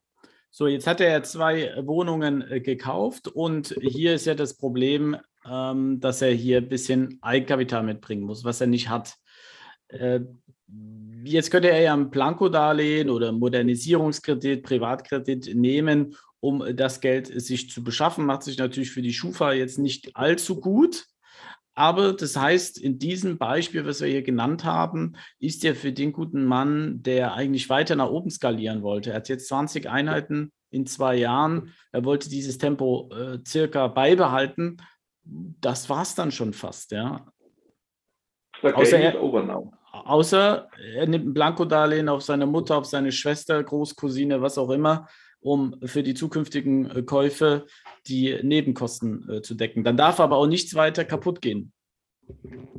So, 0.58 0.68
jetzt 0.68 0.86
hat 0.86 1.02
er 1.02 1.22
zwei 1.22 1.70
Wohnungen 1.84 2.40
äh, 2.50 2.62
gekauft 2.62 3.28
und 3.28 3.76
hier 3.82 4.14
ist 4.14 4.24
ja 4.24 4.34
das 4.34 4.56
Problem, 4.56 5.14
ähm, 5.46 6.00
dass 6.00 6.22
er 6.22 6.30
hier 6.30 6.62
ein 6.62 6.68
bisschen 6.70 7.18
Eigenkapital 7.20 7.82
mitbringen 7.82 8.22
muss, 8.22 8.42
was 8.42 8.62
er 8.62 8.66
nicht 8.66 8.88
hat. 8.88 9.16
Äh, 9.88 10.20
Jetzt 11.24 11.50
könnte 11.50 11.70
er 11.70 11.80
ja 11.80 11.92
ein 11.92 12.08
Blankodarlehen 12.08 13.10
oder 13.10 13.32
Modernisierungskredit, 13.32 14.62
Privatkredit 14.62 15.54
nehmen, 15.54 16.16
um 16.40 16.64
das 16.74 17.00
Geld 17.00 17.26
sich 17.40 17.68
zu 17.68 17.84
beschaffen. 17.84 18.24
Macht 18.24 18.44
sich 18.44 18.56
natürlich 18.56 18.92
für 18.92 19.02
die 19.02 19.12
Schufa 19.12 19.52
jetzt 19.52 19.78
nicht 19.78 20.16
allzu 20.16 20.60
gut. 20.60 21.04
Aber 21.78 22.14
das 22.14 22.36
heißt, 22.36 22.78
in 22.78 22.98
diesem 22.98 23.36
Beispiel, 23.36 23.84
was 23.84 24.00
wir 24.00 24.08
hier 24.08 24.22
genannt 24.22 24.64
haben, 24.64 25.12
ist 25.38 25.62
er 25.62 25.74
für 25.74 25.92
den 25.92 26.10
guten 26.10 26.46
Mann, 26.46 27.02
der 27.02 27.34
eigentlich 27.34 27.68
weiter 27.68 27.96
nach 27.96 28.08
oben 28.08 28.30
skalieren 28.30 28.82
wollte. 28.82 29.10
Er 29.10 29.16
hat 29.16 29.28
jetzt 29.28 29.48
20 29.48 29.86
Einheiten 29.86 30.52
in 30.70 30.86
zwei 30.86 31.16
Jahren. 31.16 31.74
Er 31.92 32.06
wollte 32.06 32.30
dieses 32.30 32.56
Tempo 32.56 33.10
äh, 33.12 33.40
circa 33.46 33.88
beibehalten. 33.88 34.78
Das 35.22 35.90
war 35.90 36.00
es 36.00 36.14
dann 36.14 36.32
schon 36.32 36.54
fast, 36.54 36.92
ja. 36.92 37.26
Außer 38.62 38.98
er, 38.98 39.20
außer 39.92 40.70
er 40.94 41.06
nimmt 41.06 41.26
ein 41.26 41.34
Blankodarlehen 41.34 42.08
auf 42.08 42.22
seine 42.22 42.46
Mutter, 42.46 42.78
auf 42.78 42.86
seine 42.86 43.12
Schwester, 43.12 43.62
Großcousine, 43.62 44.40
was 44.40 44.56
auch 44.56 44.70
immer, 44.70 45.08
um 45.46 45.76
für 45.84 46.02
die 46.02 46.14
zukünftigen 46.14 46.90
äh, 46.90 47.02
Käufe 47.02 47.66
die 48.08 48.36
Nebenkosten 48.42 49.28
äh, 49.30 49.42
zu 49.42 49.54
decken. 49.54 49.84
Dann 49.84 49.96
darf 49.96 50.18
aber 50.18 50.36
auch 50.36 50.48
nichts 50.48 50.74
weiter 50.74 51.04
kaputt 51.04 51.40
gehen. 51.40 51.72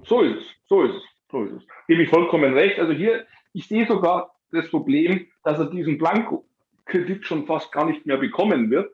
So 0.03 0.21
ist 0.21 0.41
es, 0.41 0.45
so 0.67 0.83
ist 0.83 0.95
es, 0.95 1.03
so 1.31 1.43
ist 1.45 1.53
es. 1.53 1.63
Gebe 1.87 2.03
ich 2.03 2.09
vollkommen 2.09 2.53
recht. 2.53 2.77
Also 2.77 2.91
hier, 2.91 3.25
ich 3.53 3.67
sehe 3.69 3.87
sogar 3.87 4.35
das 4.51 4.69
Problem, 4.69 5.27
dass 5.43 5.59
er 5.59 5.69
diesen 5.69 5.97
Blankokredit 5.97 7.25
schon 7.25 7.47
fast 7.47 7.71
gar 7.71 7.85
nicht 7.85 8.05
mehr 8.05 8.17
bekommen 8.17 8.69
wird, 8.69 8.93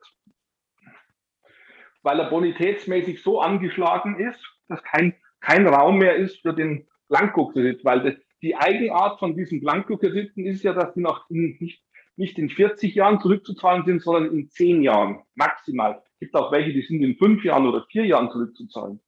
weil 2.02 2.20
er 2.20 2.30
bonitätsmäßig 2.30 3.22
so 3.22 3.40
angeschlagen 3.40 4.20
ist, 4.20 4.40
dass 4.68 4.84
kein, 4.84 5.16
kein 5.40 5.66
Raum 5.66 5.98
mehr 5.98 6.14
ist 6.14 6.42
für 6.42 6.54
den 6.54 6.86
Blankokredit, 7.08 7.84
weil 7.84 8.02
das, 8.02 8.14
die 8.40 8.54
Eigenart 8.54 9.18
von 9.18 9.36
diesen 9.36 9.60
Blankokrediten 9.60 10.46
ist 10.46 10.62
ja, 10.62 10.72
dass 10.74 10.94
sie 10.94 11.00
nach 11.00 11.28
nicht 11.28 11.82
nicht 12.16 12.38
in 12.38 12.48
40 12.48 12.94
Jahren 12.94 13.20
zurückzuzahlen 13.20 13.84
sind, 13.84 14.02
sondern 14.02 14.32
in 14.32 14.48
10 14.48 14.82
Jahren 14.82 15.22
maximal. 15.34 16.02
Es 16.14 16.18
gibt 16.20 16.34
auch 16.34 16.52
welche, 16.52 16.72
die 16.72 16.82
sind 16.82 17.02
in 17.02 17.16
5 17.16 17.44
Jahren 17.44 17.66
oder 17.66 17.84
4 17.90 18.06
Jahren 18.06 18.30
zurückzuzahlen. 18.30 19.00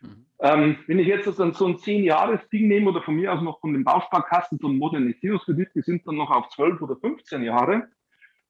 Mhm. 0.00 0.26
Ähm, 0.40 0.76
wenn 0.86 0.98
ich 0.98 1.06
jetzt 1.06 1.26
also 1.26 1.50
so 1.52 1.66
ein 1.66 1.76
10-Jahres-Ding 1.76 2.68
nehme 2.68 2.90
oder 2.90 3.02
von 3.02 3.14
mir 3.14 3.32
aus 3.32 3.42
noch 3.42 3.60
von 3.60 3.72
den 3.72 3.84
Bausparkassen 3.84 4.58
so 4.60 4.68
ein 4.68 4.78
Modernisierungskredit, 4.78 5.70
die 5.74 5.82
sind 5.82 6.06
dann 6.06 6.16
noch 6.16 6.30
auf 6.30 6.48
12 6.50 6.82
oder 6.82 6.96
15 6.96 7.42
Jahre. 7.42 7.88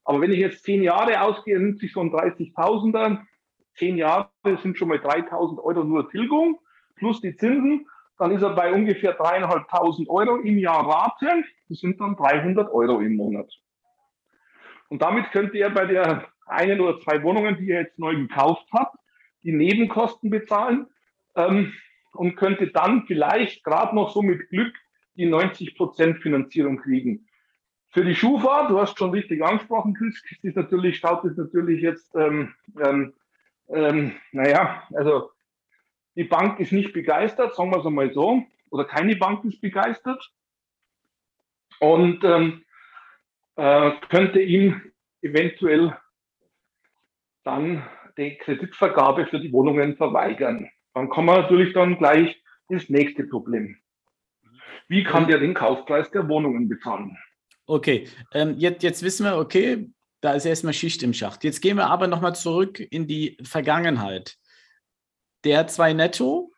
Aber 0.04 0.21
wenn 0.21 0.32
ich 0.32 0.38
jetzt 0.38 0.64
10 0.64 0.82
Jahre 0.82 1.21
ausgehe, 1.21 1.59
nimmt 1.59 1.78
sich 1.78 1.92
so 1.92 2.00
ein 2.00 2.11
30.000er. 2.11 3.21
10 3.76 3.97
Jahre 3.97 4.30
sind 4.62 4.76
schon 4.76 4.88
mal 4.88 4.99
3.000 4.99 5.62
Euro 5.62 5.85
nur 5.85 6.11
Tilgung 6.11 6.59
plus 6.97 7.21
die 7.21 7.37
Zinsen. 7.37 7.87
Dann 8.18 8.32
ist 8.32 8.42
er 8.42 8.54
bei 8.54 8.73
ungefähr 8.73 9.18
3.500 9.18 10.09
Euro 10.09 10.37
im 10.37 10.59
Jahr 10.59 10.87
Rate. 10.87 11.44
Das 11.68 11.78
sind 11.78 12.00
dann 12.00 12.16
300 12.16 12.71
Euro 12.73 13.00
im 13.00 13.16
Monat. 13.16 13.52
Und 14.92 15.00
damit 15.00 15.30
könnte 15.30 15.56
er 15.56 15.70
bei 15.70 15.87
der 15.87 16.28
einen 16.44 16.78
oder 16.82 17.00
zwei 17.00 17.22
Wohnungen, 17.22 17.56
die 17.56 17.70
er 17.70 17.80
jetzt 17.80 17.99
neu 17.99 18.14
gekauft 18.14 18.70
hat, 18.75 18.92
die 19.42 19.50
Nebenkosten 19.50 20.28
bezahlen 20.28 20.87
ähm, 21.34 21.72
und 22.12 22.37
könnte 22.37 22.66
dann 22.66 23.06
vielleicht 23.06 23.64
gerade 23.64 23.96
noch 23.96 24.12
so 24.12 24.20
mit 24.20 24.50
Glück 24.50 24.75
die 25.16 25.25
90 25.25 25.76
Prozent 25.76 26.18
Finanzierung 26.18 26.76
kriegen. 26.76 27.26
Für 27.88 28.04
die 28.04 28.14
Schufa, 28.14 28.68
du 28.68 28.78
hast 28.78 28.99
schon 28.99 29.12
richtig 29.12 29.42
angesprochen, 29.42 29.94
Chris, 29.94 30.22
ist 30.42 30.56
natürlich, 30.56 30.99
schaut 30.99 31.25
es 31.25 31.38
natürlich 31.38 31.80
jetzt, 31.80 32.14
ähm, 32.14 32.54
ähm, 32.84 33.14
ähm, 33.70 34.12
naja, 34.32 34.87
also 34.92 35.30
die 36.16 36.25
Bank 36.25 36.61
ist 36.61 36.72
nicht 36.72 36.92
begeistert, 36.92 37.54
sagen 37.54 37.70
wir 37.70 37.78
es 37.78 37.87
einmal 37.87 38.12
so, 38.12 38.44
oder 38.68 38.84
keine 38.84 39.16
Bank 39.16 39.42
ist 39.46 39.62
begeistert. 39.62 40.30
Und 41.80 42.22
ähm, 42.25 42.62
äh, 43.56 43.90
könnte 44.09 44.40
ihm 44.40 44.80
eventuell 45.21 45.97
dann 47.44 47.87
die 48.17 48.36
Kreditvergabe 48.38 49.26
für 49.26 49.41
die 49.41 49.52
Wohnungen 49.52 49.97
verweigern. 49.97 50.71
Dann 50.95 51.08
kommen 51.08 51.28
wir 51.28 51.43
natürlich 51.43 51.73
dann 51.73 51.99
gleich 51.99 52.43
ins 52.69 52.88
nächste 52.88 53.25
Problem. 53.25 53.76
Wie 54.88 55.04
kann 55.04 55.26
der 55.26 55.38
den 55.38 55.54
Kaufpreis 55.54 56.10
der 56.10 56.28
Wohnungen 56.28 56.69
bezahlen? 56.69 57.17
Okay, 57.67 58.08
ähm, 58.34 58.54
jetzt, 58.58 58.82
jetzt 58.82 59.02
wissen 59.02 59.25
wir, 59.25 59.38
okay, 59.38 59.88
da 60.21 60.34
ist 60.34 60.45
erstmal 60.45 60.75
Schicht 60.75 61.02
im 61.02 61.15
Schacht. 61.15 61.45
Jetzt 61.45 61.60
gehen 61.60 61.76
wir 61.76 61.86
aber 61.86 62.06
nochmal 62.06 62.34
zurück 62.34 62.78
in 62.78 63.06
die 63.06 63.38
Vergangenheit. 63.43 64.36
Der 65.45 65.67
zwei 65.67 65.93
Netto 65.93 66.51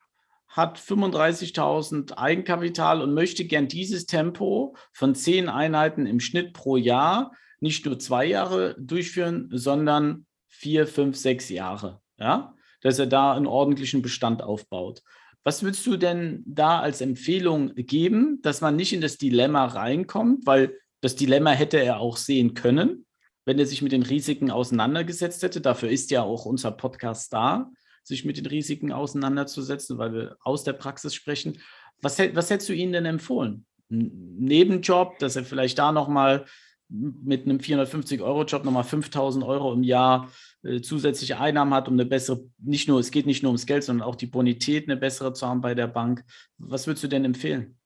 hat 0.54 0.78
35.000 0.78 2.16
Eigenkapital 2.16 3.02
und 3.02 3.12
möchte 3.12 3.44
gern 3.44 3.66
dieses 3.66 4.06
Tempo 4.06 4.76
von 4.92 5.16
zehn 5.16 5.48
Einheiten 5.48 6.06
im 6.06 6.20
Schnitt 6.20 6.52
pro 6.52 6.76
Jahr 6.76 7.32
nicht 7.58 7.84
nur 7.86 7.98
zwei 7.98 8.24
Jahre 8.24 8.76
durchführen, 8.78 9.48
sondern 9.50 10.26
vier, 10.46 10.86
fünf, 10.86 11.16
sechs 11.16 11.48
Jahre. 11.48 12.00
Ja, 12.18 12.54
dass 12.82 13.00
er 13.00 13.06
da 13.06 13.32
einen 13.32 13.48
ordentlichen 13.48 14.00
Bestand 14.00 14.42
aufbaut. 14.42 15.02
Was 15.42 15.64
würdest 15.64 15.84
du 15.86 15.96
denn 15.96 16.44
da 16.46 16.78
als 16.78 17.00
Empfehlung 17.00 17.74
geben, 17.74 18.40
dass 18.42 18.60
man 18.60 18.76
nicht 18.76 18.92
in 18.92 19.00
das 19.00 19.18
Dilemma 19.18 19.64
reinkommt? 19.64 20.46
Weil 20.46 20.78
das 21.00 21.16
Dilemma 21.16 21.50
hätte 21.50 21.78
er 21.78 21.98
auch 21.98 22.16
sehen 22.16 22.54
können, 22.54 23.06
wenn 23.44 23.58
er 23.58 23.66
sich 23.66 23.82
mit 23.82 23.90
den 23.90 24.04
Risiken 24.04 24.52
auseinandergesetzt 24.52 25.42
hätte. 25.42 25.60
Dafür 25.60 25.90
ist 25.90 26.12
ja 26.12 26.22
auch 26.22 26.44
unser 26.44 26.70
Podcast 26.70 27.32
da, 27.32 27.72
sich 28.04 28.24
mit 28.24 28.36
den 28.36 28.46
Risiken 28.46 28.92
auseinanderzusetzen, 28.92 29.98
weil 29.98 30.12
wir 30.12 30.36
aus 30.40 30.62
der 30.62 30.74
Praxis 30.74 31.14
sprechen. 31.14 31.58
Was, 32.00 32.18
was 32.18 32.50
hättest 32.50 32.68
du 32.68 32.74
ihnen 32.74 32.92
denn 32.92 33.06
empfohlen? 33.06 33.66
Ein 33.90 34.36
Nebenjob, 34.38 35.18
dass 35.18 35.36
er 35.36 35.44
vielleicht 35.44 35.78
da 35.78 35.90
nochmal 35.90 36.44
mit 36.88 37.44
einem 37.44 37.58
450-Euro-Job 37.58 38.64
nochmal 38.64 38.84
5000 38.84 39.44
Euro 39.44 39.72
im 39.72 39.82
Jahr 39.82 40.30
äh, 40.62 40.80
zusätzliche 40.80 41.40
Einnahmen 41.40 41.72
hat, 41.74 41.88
um 41.88 41.94
eine 41.94 42.04
bessere, 42.04 42.44
nicht 42.62 42.88
nur, 42.88 43.00
es 43.00 43.10
geht 43.10 43.26
nicht 43.26 43.42
nur 43.42 43.50
ums 43.50 43.66
Geld, 43.66 43.84
sondern 43.84 44.06
auch 44.06 44.16
die 44.16 44.26
Bonität 44.26 44.88
eine 44.88 44.96
bessere 44.98 45.32
zu 45.32 45.46
haben 45.46 45.60
bei 45.60 45.74
der 45.74 45.86
Bank. 45.86 46.24
Was 46.58 46.86
würdest 46.86 47.04
du 47.04 47.08
denn 47.08 47.24
empfehlen? 47.24 47.78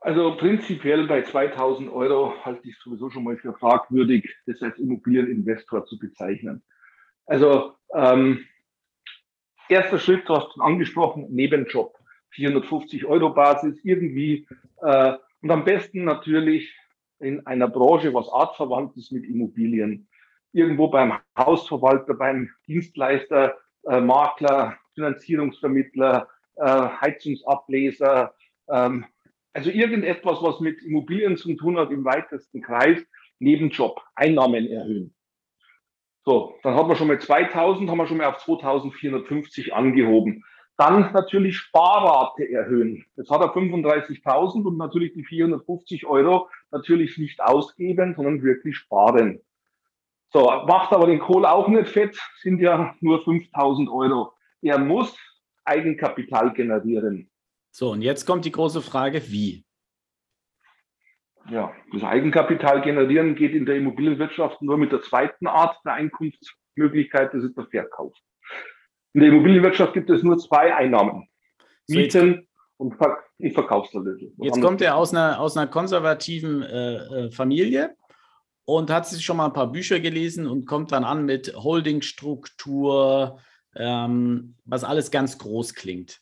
Also 0.00 0.36
prinzipiell 0.36 1.06
bei 1.06 1.22
2000 1.22 1.90
Euro 1.90 2.34
halte 2.44 2.68
ich 2.68 2.76
sowieso 2.78 3.10
schon 3.10 3.24
mal 3.24 3.36
für 3.36 3.52
fragwürdig, 3.54 4.28
das 4.46 4.60
als 4.62 4.78
Immobilieninvestor 4.78 5.84
zu 5.86 5.98
bezeichnen. 5.98 6.62
Also 7.26 7.74
ähm, 7.94 8.44
erster 9.72 9.98
Schritt, 9.98 10.28
du 10.28 10.36
hast 10.36 10.58
angesprochen, 10.60 11.26
Nebenjob, 11.30 11.98
450 12.30 13.06
Euro 13.06 13.30
Basis 13.30 13.78
irgendwie 13.82 14.46
äh, 14.82 15.14
und 15.40 15.50
am 15.50 15.64
besten 15.64 16.04
natürlich 16.04 16.74
in 17.18 17.46
einer 17.46 17.68
Branche, 17.68 18.12
was 18.14 18.28
artverwandt 18.28 18.96
ist 18.96 19.12
mit 19.12 19.24
Immobilien. 19.24 20.08
Irgendwo 20.52 20.88
beim 20.88 21.14
Hausverwalter, 21.36 22.14
beim 22.14 22.50
Dienstleister, 22.66 23.56
äh, 23.84 24.00
Makler, 24.00 24.76
Finanzierungsvermittler, 24.94 26.28
äh, 26.56 26.88
Heizungsableser, 27.00 28.34
ähm, 28.68 29.06
also 29.54 29.70
irgendetwas, 29.70 30.38
was 30.42 30.60
mit 30.60 30.82
Immobilien 30.82 31.36
zu 31.36 31.54
tun 31.54 31.78
hat 31.78 31.90
im 31.90 32.04
weitesten 32.04 32.62
Kreis, 32.62 32.98
Nebenjob, 33.38 34.00
Einnahmen 34.14 34.66
erhöhen. 34.66 35.14
So, 36.24 36.54
dann 36.62 36.76
hat 36.76 36.86
man 36.86 36.96
schon 36.96 37.08
mal 37.08 37.20
2000, 37.20 37.90
haben 37.90 37.98
wir 37.98 38.06
schon 38.06 38.18
mal 38.18 38.26
auf 38.26 38.38
2450 38.38 39.74
angehoben. 39.74 40.44
Dann 40.76 41.12
natürlich 41.12 41.58
Sparrate 41.58 42.48
erhöhen. 42.48 43.04
Jetzt 43.16 43.30
hat 43.30 43.40
er 43.40 43.54
35.000 43.54 44.64
und 44.64 44.78
natürlich 44.78 45.12
die 45.12 45.24
450 45.24 46.06
Euro 46.06 46.48
natürlich 46.70 47.18
nicht 47.18 47.42
ausgeben, 47.42 48.14
sondern 48.14 48.42
wirklich 48.42 48.76
sparen. 48.76 49.40
So, 50.32 50.44
macht 50.66 50.92
aber 50.92 51.06
den 51.06 51.18
Kohl 51.18 51.44
auch 51.44 51.68
nicht 51.68 51.88
fett, 51.88 52.18
sind 52.40 52.60
ja 52.60 52.94
nur 53.00 53.22
5.000 53.22 53.92
Euro. 53.92 54.32
Er 54.62 54.78
muss 54.78 55.14
Eigenkapital 55.64 56.54
generieren. 56.54 57.30
So, 57.70 57.90
und 57.90 58.02
jetzt 58.02 58.26
kommt 58.26 58.44
die 58.44 58.52
große 58.52 58.80
Frage, 58.80 59.22
wie? 59.30 59.64
Ja, 61.50 61.72
das 61.92 62.04
Eigenkapital 62.04 62.82
generieren 62.82 63.34
geht 63.34 63.54
in 63.54 63.66
der 63.66 63.76
Immobilienwirtschaft 63.76 64.62
nur 64.62 64.78
mit 64.78 64.92
der 64.92 65.02
zweiten 65.02 65.46
Art 65.46 65.76
der 65.84 65.94
Einkunftsmöglichkeit, 65.94 67.34
das 67.34 67.44
ist 67.44 67.56
der 67.56 67.66
Verkauf. 67.66 68.14
In 69.14 69.20
der 69.20 69.30
Immobilienwirtschaft 69.30 69.92
gibt 69.92 70.08
es 70.10 70.22
nur 70.22 70.38
zwei 70.38 70.74
Einnahmen. 70.74 71.28
Mieten 71.88 72.48
und 72.76 72.96
Ver 72.96 73.18
Verkaufserlöse. 73.54 74.30
Jetzt 74.38 74.60
kommt 74.60 74.80
er 74.82 74.96
aus 74.96 75.12
einer, 75.12 75.40
aus 75.40 75.56
einer 75.56 75.66
konservativen 75.68 76.62
äh, 76.62 76.94
äh, 76.94 77.30
Familie 77.32 77.96
und 78.64 78.88
hat 78.88 79.08
sich 79.08 79.24
schon 79.24 79.36
mal 79.36 79.46
ein 79.46 79.52
paar 79.52 79.72
Bücher 79.72 79.98
gelesen 79.98 80.46
und 80.46 80.66
kommt 80.66 80.92
dann 80.92 81.02
an 81.02 81.24
mit 81.24 81.52
Holdingstruktur, 81.56 83.40
ähm, 83.74 84.54
was 84.64 84.84
alles 84.84 85.10
ganz 85.10 85.38
groß 85.38 85.74
klingt. 85.74 86.21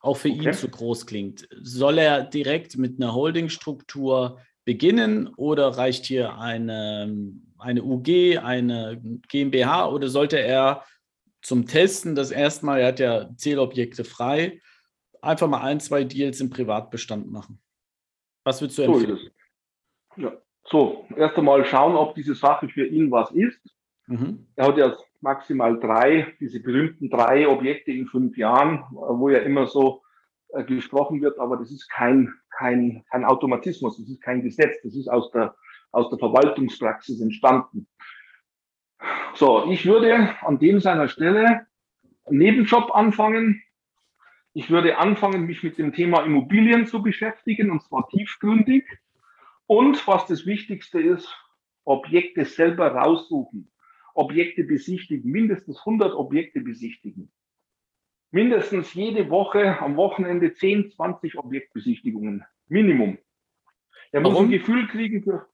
Auch 0.00 0.16
für 0.16 0.30
okay. 0.30 0.48
ihn 0.48 0.52
zu 0.54 0.68
groß 0.68 1.06
klingt. 1.06 1.48
Soll 1.60 1.98
er 1.98 2.24
direkt 2.24 2.76
mit 2.78 3.00
einer 3.00 3.14
Holdingstruktur 3.14 4.40
beginnen 4.64 5.28
oder 5.36 5.68
reicht 5.68 6.06
hier 6.06 6.38
eine, 6.38 7.14
eine 7.58 7.82
UG, 7.82 8.38
eine 8.38 9.00
GmbH 9.28 9.88
oder 9.88 10.08
sollte 10.08 10.38
er 10.38 10.84
zum 11.42 11.66
Testen 11.66 12.14
das 12.14 12.30
erstmal, 12.30 12.80
er 12.80 12.88
hat 12.88 13.00
ja 13.00 13.30
Zählobjekte 13.36 14.04
frei, 14.04 14.60
einfach 15.22 15.48
mal 15.48 15.62
ein, 15.62 15.80
zwei 15.80 16.04
Deals 16.04 16.40
im 16.40 16.50
Privatbestand 16.50 17.30
machen. 17.30 17.60
Was 18.44 18.60
würdest 18.60 18.78
du 18.78 18.82
empfehlen? 18.82 19.18
So, 20.16 20.22
ja. 20.22 20.32
so, 20.64 21.06
erst 21.16 21.36
einmal 21.36 21.64
schauen, 21.64 21.96
ob 21.96 22.14
diese 22.14 22.34
Sache 22.34 22.68
für 22.68 22.86
ihn 22.86 23.10
was 23.10 23.30
ist. 23.32 23.60
Mhm. 24.06 24.46
Er 24.56 24.68
hat 24.68 24.76
ja 24.76 24.96
maximal 25.20 25.78
drei, 25.78 26.34
diese 26.40 26.60
berühmten 26.60 27.10
drei 27.10 27.48
Objekte 27.48 27.92
in 27.92 28.06
fünf 28.06 28.36
Jahren, 28.36 28.84
wo 28.90 29.28
ja 29.28 29.40
immer 29.40 29.66
so 29.66 30.02
äh, 30.48 30.64
gesprochen 30.64 31.20
wird, 31.20 31.38
aber 31.38 31.56
das 31.56 31.70
ist 31.70 31.88
kein, 31.88 32.32
kein, 32.50 33.04
kein 33.10 33.24
Automatismus, 33.24 33.98
das 33.98 34.08
ist 34.08 34.20
kein 34.22 34.42
Gesetz, 34.42 34.80
das 34.82 34.94
ist 34.94 35.08
aus 35.08 35.30
der, 35.30 35.54
aus 35.92 36.10
der 36.10 36.18
Verwaltungspraxis 36.18 37.20
entstanden. 37.20 37.86
So, 39.34 39.70
ich 39.70 39.86
würde 39.86 40.36
an 40.42 40.58
dem 40.58 40.80
seiner 40.80 41.08
Stelle 41.08 41.66
einen 42.26 42.38
Nebenjob 42.38 42.94
anfangen. 42.94 43.62
Ich 44.52 44.70
würde 44.70 44.98
anfangen, 44.98 45.46
mich 45.46 45.62
mit 45.62 45.78
dem 45.78 45.92
Thema 45.92 46.24
Immobilien 46.24 46.86
zu 46.86 47.02
beschäftigen, 47.02 47.70
und 47.70 47.82
zwar 47.82 48.08
tiefgründig. 48.08 48.84
Und 49.66 50.06
was 50.08 50.26
das 50.26 50.46
Wichtigste 50.46 51.00
ist, 51.00 51.32
Objekte 51.84 52.44
selber 52.44 52.88
raussuchen. 52.92 53.69
Objekte 54.20 54.64
besichtigen, 54.64 55.30
mindestens 55.30 55.78
100 55.78 56.14
Objekte 56.14 56.60
besichtigen. 56.60 57.32
Mindestens 58.30 58.92
jede 58.92 59.30
Woche 59.30 59.80
am 59.80 59.96
Wochenende 59.96 60.52
10, 60.52 60.90
20 60.90 61.38
Objektbesichtigungen. 61.38 62.44
Minimum. 62.68 63.18
Er 64.12 64.20
muss 64.20 64.38
ein 64.38 64.50
Gefühl 64.50 64.86
kriegen 64.88 65.22
für, 65.22 65.48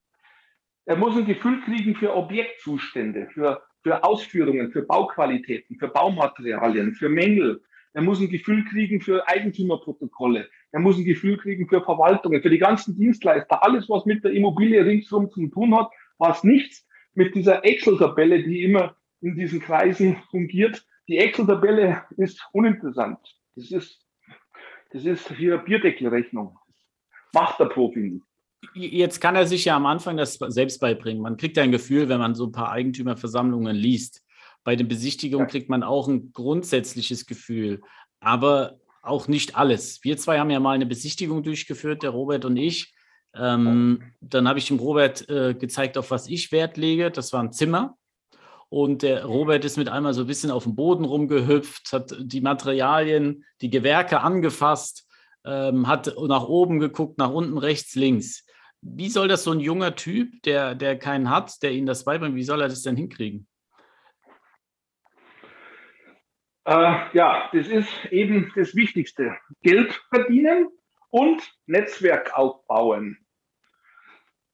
er 0.85 0.97
muss 0.97 1.17
ein 1.17 1.27
Gefühl 1.27 1.61
kriegen 1.63 1.95
für 1.95 2.15
Objektzustände, 2.15 3.29
für, 3.33 3.63
für 3.83 4.03
Ausführungen, 4.03 4.73
für 4.73 4.83
Bauqualitäten, 4.83 5.79
für 5.79 5.89
Baumaterialien, 5.89 6.95
für 6.95 7.09
Mängel. 7.09 7.63
Er 7.93 8.03
muss 8.03 8.21
ein 8.21 8.29
Gefühl 8.29 8.65
kriegen 8.65 9.01
für 9.01 9.27
Eigentümerprotokolle. 9.29 10.51
Er 10.73 10.81
muss 10.81 10.99
ein 10.99 11.05
Gefühl 11.05 11.39
kriegen 11.39 11.69
für 11.69 11.83
Verwaltungen, 11.83 12.43
für 12.43 12.51
die 12.51 12.59
ganzen 12.59 12.97
Dienstleister. 12.99 13.63
Alles, 13.63 13.89
was 13.89 14.05
mit 14.07 14.25
der 14.25 14.33
Immobilie 14.33 14.85
ringsherum 14.85 15.31
zu 15.31 15.47
tun 15.47 15.75
hat, 15.75 15.91
was 16.19 16.45
nichts 16.45 16.86
mit 17.17 17.35
dieser 17.35 17.65
Excel-Tabelle, 17.65 18.45
die 18.45 18.63
immer 18.63 18.95
in 19.21 19.35
diesen 19.37 19.61
Kreisen 19.61 20.19
fungiert. 20.31 20.87
Die 21.09 21.19
Excel-Tabelle 21.19 22.05
ist 22.17 22.41
uninteressant. 22.53 23.19
Das 23.57 23.71
ist, 23.71 24.07
das 24.93 25.05
ist 25.05 25.29
hier 25.33 25.59
Bierdeckelrechnung. 25.59 26.59
Macht 27.33 27.59
der 27.59 27.67
Profi 27.67 27.99
nicht. 28.01 28.25
Jetzt 28.75 29.21
kann 29.21 29.37
er 29.37 29.47
sich 29.47 29.65
ja 29.65 29.77
am 29.77 29.87
Anfang 29.87 30.17
das 30.17 30.35
selbst 30.35 30.81
beibringen. 30.81 31.23
Man 31.23 31.37
kriegt 31.37 31.59
ein 31.59 31.73
Gefühl, 31.73 32.09
wenn 32.09 32.19
man 32.19 32.35
so 32.35 32.47
ein 32.47 32.53
paar 32.53 32.71
Eigentümerversammlungen 32.71 33.75
liest. 33.75 34.23
Bei 34.65 34.77
den 34.77 34.89
Besichtigungen 34.89 35.47
ja. 35.47 35.51
kriegt 35.51 35.71
man 35.71 35.83
auch 35.83 36.09
ein 36.09 36.33
grundsätzliches 36.33 37.27
Gefühl, 37.27 37.81
aber 38.21 38.79
auch 39.03 39.29
nicht 39.29 39.57
alles. 39.57 40.03
Wir 40.03 40.17
zwei 40.17 40.39
haben 40.39 40.51
ja 40.51 40.61
mal 40.61 40.73
eine 40.73 40.87
Besichtigung 40.87 41.43
durchgeführt, 41.43 42.03
der 42.03 42.11
Robert 42.11 42.45
und 42.45 42.57
ich. 42.57 42.93
Ähm, 43.35 44.03
dann 44.21 44.49
habe 44.49 44.59
ich 44.59 44.67
dem 44.67 44.79
Robert 44.79 45.29
äh, 45.29 45.55
gezeigt, 45.55 45.99
auf 45.99 46.11
was 46.11 46.29
ich 46.29 46.53
Wert 46.53 46.77
lege. 46.77 47.11
Das 47.11 47.33
war 47.33 47.43
ein 47.43 47.53
Zimmer. 47.53 47.97
Und 48.69 49.03
der 49.03 49.25
Robert 49.25 49.65
ist 49.65 49.77
mit 49.77 49.89
einmal 49.89 50.15
so 50.15 50.23
ein 50.23 50.27
bisschen 50.27 50.51
auf 50.51 50.65
dem 50.65 50.75
Boden 50.75 51.05
rumgehüpft, 51.05 51.93
hat 51.93 52.17
die 52.19 52.41
Materialien, 52.41 53.45
die 53.61 53.71
Gewerke 53.71 54.21
angefasst, 54.21 55.07
ähm, 55.45 55.87
hat 55.87 56.13
nach 56.27 56.49
oben 56.49 56.81
geguckt, 56.81 57.19
nach 57.19 57.31
unten, 57.31 57.59
rechts, 57.59 57.95
links. 57.95 58.45
Wie 58.83 59.09
soll 59.09 59.29
das 59.29 59.45
so 59.45 59.53
ein 59.53 59.61
junger 59.61 59.95
Typ, 59.95 60.43
der, 60.43 60.75
der 60.75 60.99
keinen 60.99 61.31
hat, 61.31 61.63
der 61.63 61.73
ihn 61.73 61.87
das 61.87 62.05
beibringt, 62.05 62.35
wie 62.35 62.45
soll 62.45 62.61
er 62.61 62.69
das 62.69 62.83
denn 62.83 62.97
hinkriegen? 62.97 63.47
Äh, 66.65 67.17
ja, 67.17 67.49
das 67.53 67.69
ist 67.69 67.89
eben 68.11 68.53
das 68.57 68.75
Wichtigste. 68.75 69.37
Geld 69.63 69.93
verdienen 70.13 70.69
und 71.17 71.41
Netzwerk 71.65 72.37
aufbauen. 72.37 73.17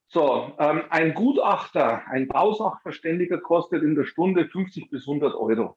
So, 0.06 0.54
ähm, 0.60 0.82
ein 0.90 1.12
Gutachter, 1.12 2.06
ein 2.06 2.28
Bausachverständiger 2.28 3.38
kostet 3.38 3.82
in 3.82 3.96
der 3.96 4.04
Stunde 4.04 4.46
50 4.46 4.88
bis 4.88 5.08
100 5.08 5.34
Euro. 5.34 5.76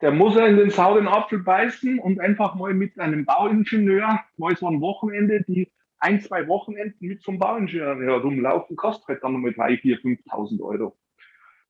Der 0.00 0.10
muss 0.10 0.34
er 0.34 0.48
in 0.48 0.56
den 0.56 0.70
sauren 0.70 1.06
Apfel 1.06 1.38
beißen 1.38 2.00
und 2.00 2.18
einfach 2.18 2.56
mal 2.56 2.74
mit 2.74 2.98
einem 2.98 3.24
Bauingenieur 3.24 4.18
mal 4.38 4.56
so 4.56 4.66
ein 4.66 4.80
Wochenende, 4.80 5.44
die 5.46 5.70
ein, 6.00 6.20
zwei 6.20 6.48
Wochenenden 6.48 7.06
mit 7.06 7.22
zum 7.22 7.38
Bauingenieur 7.38 7.96
herumlaufen, 7.96 8.74
kostet 8.74 9.06
halt 9.06 9.22
dann 9.22 9.34
nochmal 9.34 9.52
3, 9.52 9.76
4, 9.76 10.00
5.000 10.00 10.60
Euro. 10.62 10.98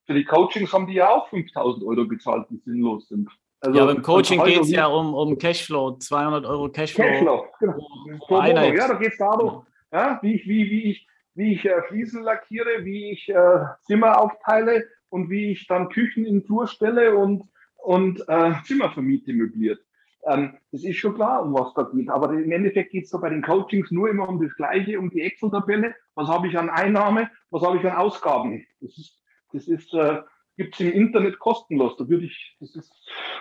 Für 0.06 0.14
die 0.14 0.24
Coachings 0.24 0.72
haben 0.72 0.86
die 0.86 0.94
ja 0.94 1.10
auch 1.10 1.30
5.000 1.30 1.84
Euro 1.84 2.06
bezahlt, 2.06 2.46
die 2.48 2.62
sinnlos 2.64 3.08
sind. 3.08 3.28
Also, 3.60 3.78
ja, 3.78 3.84
beim 3.84 4.02
Coaching 4.02 4.42
geht 4.42 4.60
es 4.60 4.70
ja 4.70 4.86
um, 4.86 5.14
um 5.14 5.36
Cashflow, 5.36 5.98
200 5.98 6.46
Euro 6.46 6.70
Cashflow. 6.70 7.04
Cashflow, 7.04 7.46
genau. 7.58 8.72
Ja, 8.72 8.88
da 8.88 8.94
geht 8.94 9.12
es 9.12 9.18
darum, 9.18 9.66
ja, 9.92 10.18
wie 10.22 10.34
ich, 10.34 10.46
wie, 10.46 10.70
wie 10.70 10.90
ich 10.92 11.06
wie 11.34 11.54
ich 11.54 11.64
äh, 11.64 11.82
Fliesen 11.88 12.22
lackiere, 12.22 12.84
wie 12.84 13.12
ich 13.12 13.28
äh, 13.28 13.64
Zimmer 13.82 14.20
aufteile 14.20 14.86
und 15.08 15.30
wie 15.30 15.52
ich 15.52 15.66
dann 15.66 15.88
Küchen 15.88 16.26
in 16.26 16.42
Flur 16.42 16.66
stelle 16.66 17.16
und, 17.16 17.44
und 17.76 18.22
äh, 18.28 18.52
Zimmervermiete 18.64 19.32
möbliert. 19.32 19.80
Ähm, 20.26 20.58
das 20.70 20.84
ist 20.84 20.96
schon 20.96 21.14
klar, 21.14 21.42
um 21.42 21.54
was 21.54 21.72
da 21.74 21.84
geht. 21.84 22.10
Aber 22.10 22.32
im 22.32 22.52
Endeffekt 22.52 22.92
geht 22.92 23.04
es 23.04 23.10
da 23.10 23.18
bei 23.18 23.30
den 23.30 23.42
Coachings 23.42 23.90
nur 23.90 24.10
immer 24.10 24.28
um 24.28 24.42
das 24.42 24.54
Gleiche, 24.54 24.98
um 24.98 25.08
die 25.08 25.22
Excel-Tabelle. 25.22 25.94
Was 26.14 26.28
habe 26.28 26.48
ich 26.48 26.58
an 26.58 26.68
Einnahme, 26.68 27.30
was 27.50 27.62
habe 27.62 27.78
ich 27.78 27.84
an 27.84 27.96
Ausgaben? 27.96 28.66
Das 28.80 28.98
ist, 28.98 29.18
das 29.52 29.66
ist, 29.66 29.94
äh, 29.94 30.20
gibt 30.60 30.74
es 30.74 30.80
im 30.80 30.92
Internet 30.92 31.38
kostenlos. 31.38 31.96
Da 31.96 32.06
würde 32.06 32.26
ich, 32.26 32.56
das 32.60 32.76
ist, 32.76 32.92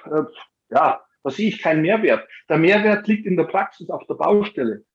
äh, 0.06 0.24
ja, 0.70 1.02
da 1.22 1.30
sehe 1.30 1.50
ich 1.50 1.62
keinen 1.62 1.82
Mehrwert. 1.82 2.26
Der 2.48 2.58
Mehrwert 2.58 3.08
liegt 3.08 3.26
in 3.26 3.36
der 3.36 3.44
Praxis 3.44 3.90
auf 3.90 4.08
der 4.08 4.14
Baustelle. 4.14 4.86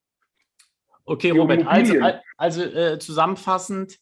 Okay, 1.05 1.33
Robert, 1.33 1.67
also, 1.67 1.95
also 2.39 2.63
äh, 2.63 2.99
zusammenfassend, 2.99 3.99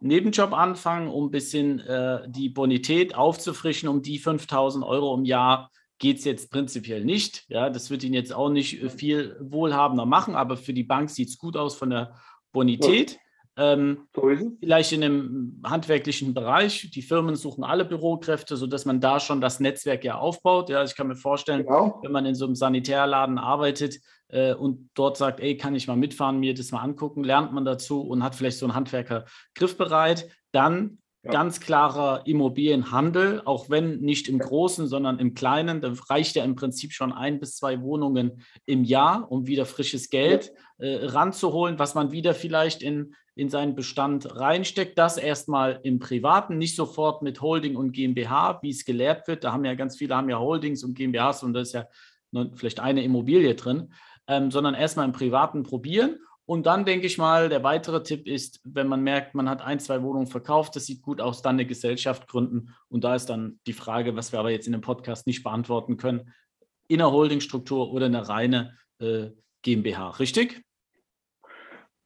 Nebenjob 0.00 0.52
anfangen, 0.52 1.06
um 1.06 1.26
ein 1.26 1.30
bisschen 1.30 1.78
äh, 1.78 2.28
die 2.28 2.48
Bonität 2.48 3.14
aufzufrischen, 3.14 3.88
um 3.88 4.02
die 4.02 4.18
5000 4.18 4.84
Euro 4.84 5.14
im 5.14 5.24
Jahr 5.24 5.70
geht 5.98 6.18
es 6.18 6.24
jetzt 6.24 6.50
prinzipiell 6.50 7.04
nicht. 7.04 7.44
Ja, 7.46 7.70
das 7.70 7.90
wird 7.90 8.02
ihn 8.02 8.12
jetzt 8.12 8.34
auch 8.34 8.48
nicht 8.48 8.82
äh, 8.82 8.90
viel 8.90 9.36
wohlhabender 9.40 10.04
machen, 10.04 10.34
aber 10.34 10.56
für 10.56 10.72
die 10.72 10.82
Bank 10.82 11.10
sieht 11.10 11.28
es 11.28 11.38
gut 11.38 11.56
aus 11.56 11.76
von 11.76 11.90
der 11.90 12.16
Bonität. 12.50 13.20
Ähm, 13.56 14.08
vielleicht 14.60 14.92
in 14.92 15.04
einem 15.04 15.62
handwerklichen 15.64 16.32
Bereich. 16.32 16.90
Die 16.90 17.02
Firmen 17.02 17.36
suchen 17.36 17.64
alle 17.64 17.84
Bürokräfte, 17.84 18.56
sodass 18.56 18.86
man 18.86 19.00
da 19.00 19.20
schon 19.20 19.42
das 19.42 19.60
Netzwerk 19.60 20.04
ja 20.04 20.16
aufbaut. 20.16 20.70
Ja, 20.70 20.82
ich 20.82 20.96
kann 20.96 21.08
mir 21.08 21.16
vorstellen, 21.16 21.64
genau. 21.64 22.00
wenn 22.02 22.12
man 22.12 22.24
in 22.24 22.34
so 22.34 22.46
einem 22.46 22.54
Sanitärladen 22.54 23.36
arbeitet 23.36 24.00
äh, 24.28 24.54
und 24.54 24.88
dort 24.94 25.18
sagt, 25.18 25.40
ey, 25.40 25.58
kann 25.58 25.74
ich 25.74 25.86
mal 25.86 25.96
mitfahren, 25.96 26.40
mir 26.40 26.54
das 26.54 26.72
mal 26.72 26.80
angucken, 26.80 27.24
lernt 27.24 27.52
man 27.52 27.66
dazu 27.66 28.00
und 28.00 28.22
hat 28.22 28.34
vielleicht 28.34 28.58
so 28.58 28.64
einen 28.64 28.74
Handwerker 28.74 29.26
griffbereit, 29.54 30.28
dann 30.52 30.98
ja. 31.24 31.30
Ganz 31.30 31.60
klarer 31.60 32.26
Immobilienhandel, 32.26 33.42
auch 33.44 33.70
wenn 33.70 34.00
nicht 34.00 34.28
im 34.28 34.40
Großen, 34.40 34.88
sondern 34.88 35.20
im 35.20 35.34
Kleinen. 35.34 35.80
Da 35.80 35.92
reicht 36.10 36.34
ja 36.34 36.42
im 36.42 36.56
Prinzip 36.56 36.92
schon 36.92 37.12
ein 37.12 37.38
bis 37.38 37.54
zwei 37.54 37.80
Wohnungen 37.80 38.42
im 38.66 38.82
Jahr, 38.82 39.30
um 39.30 39.46
wieder 39.46 39.64
frisches 39.64 40.10
Geld 40.10 40.52
äh, 40.78 41.04
ranzuholen, 41.04 41.78
was 41.78 41.94
man 41.94 42.10
wieder 42.10 42.34
vielleicht 42.34 42.82
in, 42.82 43.14
in 43.34 43.48
seinen 43.48 43.74
Bestand 43.74 44.36
reinsteckt. 44.36 44.98
Das 44.98 45.16
erstmal 45.16 45.80
im 45.82 45.98
Privaten, 45.98 46.58
nicht 46.58 46.76
sofort 46.76 47.22
mit 47.22 47.40
Holding 47.40 47.76
und 47.76 47.92
GmbH, 47.92 48.60
wie 48.62 48.70
es 48.70 48.84
gelehrt 48.84 49.26
wird. 49.28 49.44
Da 49.44 49.52
haben 49.52 49.64
ja 49.64 49.74
ganz 49.74 49.96
viele 49.96 50.16
haben 50.16 50.28
ja 50.28 50.38
Holdings 50.38 50.84
und 50.84 50.94
GmbHs 50.94 51.42
und 51.42 51.54
da 51.54 51.60
ist 51.60 51.72
ja 51.72 51.86
vielleicht 52.54 52.80
eine 52.80 53.02
Immobilie 53.04 53.54
drin, 53.54 53.92
ähm, 54.26 54.50
sondern 54.50 54.74
erstmal 54.74 55.06
im 55.06 55.12
Privaten 55.12 55.62
probieren 55.62 56.18
und 56.44 56.66
dann 56.66 56.84
denke 56.84 57.06
ich 57.06 57.18
mal, 57.18 57.48
der 57.48 57.62
weitere 57.62 58.02
Tipp 58.02 58.26
ist, 58.26 58.60
wenn 58.64 58.88
man 58.88 59.02
merkt, 59.02 59.34
man 59.34 59.48
hat 59.48 59.62
ein, 59.62 59.78
zwei 59.78 60.02
Wohnungen 60.02 60.26
verkauft, 60.26 60.74
das 60.74 60.86
sieht 60.86 61.02
gut 61.02 61.20
aus, 61.20 61.40
dann 61.40 61.54
eine 61.54 61.66
Gesellschaft 61.66 62.26
gründen. 62.26 62.74
Und 62.88 63.04
da 63.04 63.14
ist 63.14 63.26
dann 63.26 63.60
die 63.66 63.72
Frage, 63.72 64.16
was 64.16 64.32
wir 64.32 64.40
aber 64.40 64.50
jetzt 64.50 64.66
in 64.66 64.72
dem 64.72 64.80
Podcast 64.80 65.26
nicht 65.26 65.44
beantworten 65.44 65.96
können, 65.96 66.32
in 66.88 67.00
einer 67.00 67.12
Holdingstruktur 67.12 67.92
oder 67.92 68.06
eine 68.06 68.28
reine 68.28 68.76
äh, 68.98 69.30
GmbH, 69.62 70.10
richtig? 70.18 70.64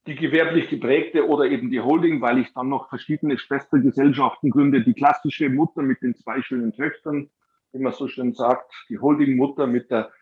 Die 0.07 0.15
gewerblich 0.15 0.69
geprägte 0.69 1.27
oder 1.27 1.47
eben 1.47 1.71
die 1.71 1.81
Holding, 1.81 2.21
weil 2.21 2.39
ich 2.39 2.53
dann 2.55 2.69
noch 2.69 2.89
verschiedene 2.89 3.39
Schwestergesellschaften 3.39 4.51
gründe. 4.51 4.83
Die 4.83 4.95
klassische 4.95 5.49
Mutter 5.49 5.83
mit 5.83 6.01
den 6.03 6.15
zwei 6.15 6.43
schönen 6.43 6.73
Töchtern, 6.73 7.31
wie 7.73 7.81
man 7.81 7.93
so 7.93 8.07
schön 8.07 8.33
sagt, 8.33 8.73
die 8.89 8.99
Holdingmutter 8.99 9.67
mit 9.67 9.91
der 9.91 10.13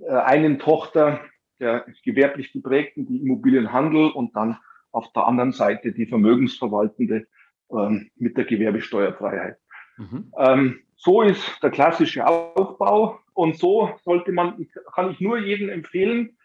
äh, 0.00 0.12
einen 0.12 0.58
Tochter, 0.58 1.20
der 1.60 1.86
gewerblich 2.04 2.52
geprägten, 2.52 3.06
die 3.06 3.22
Immobilienhandel 3.22 4.10
und 4.10 4.36
dann 4.36 4.58
auf 4.92 5.12
der 5.12 5.26
anderen 5.26 5.52
Seite 5.52 5.92
die 5.92 6.06
Vermögensverwaltende 6.06 7.26
ähm, 7.70 8.10
mit 8.16 8.36
der 8.36 8.44
Gewerbesteuerfreiheit. 8.44 9.58
Mhm. 9.96 10.32
Ähm, 10.38 10.80
so 10.96 11.22
ist 11.22 11.62
der 11.62 11.70
klassische 11.70 12.26
Aufbau 12.26 13.20
und 13.34 13.58
so 13.58 13.90
sollte 14.02 14.32
man, 14.32 14.66
kann 14.94 15.10
ich 15.10 15.20
nur 15.20 15.38
jedem 15.38 15.68
empfehlen, 15.68 16.35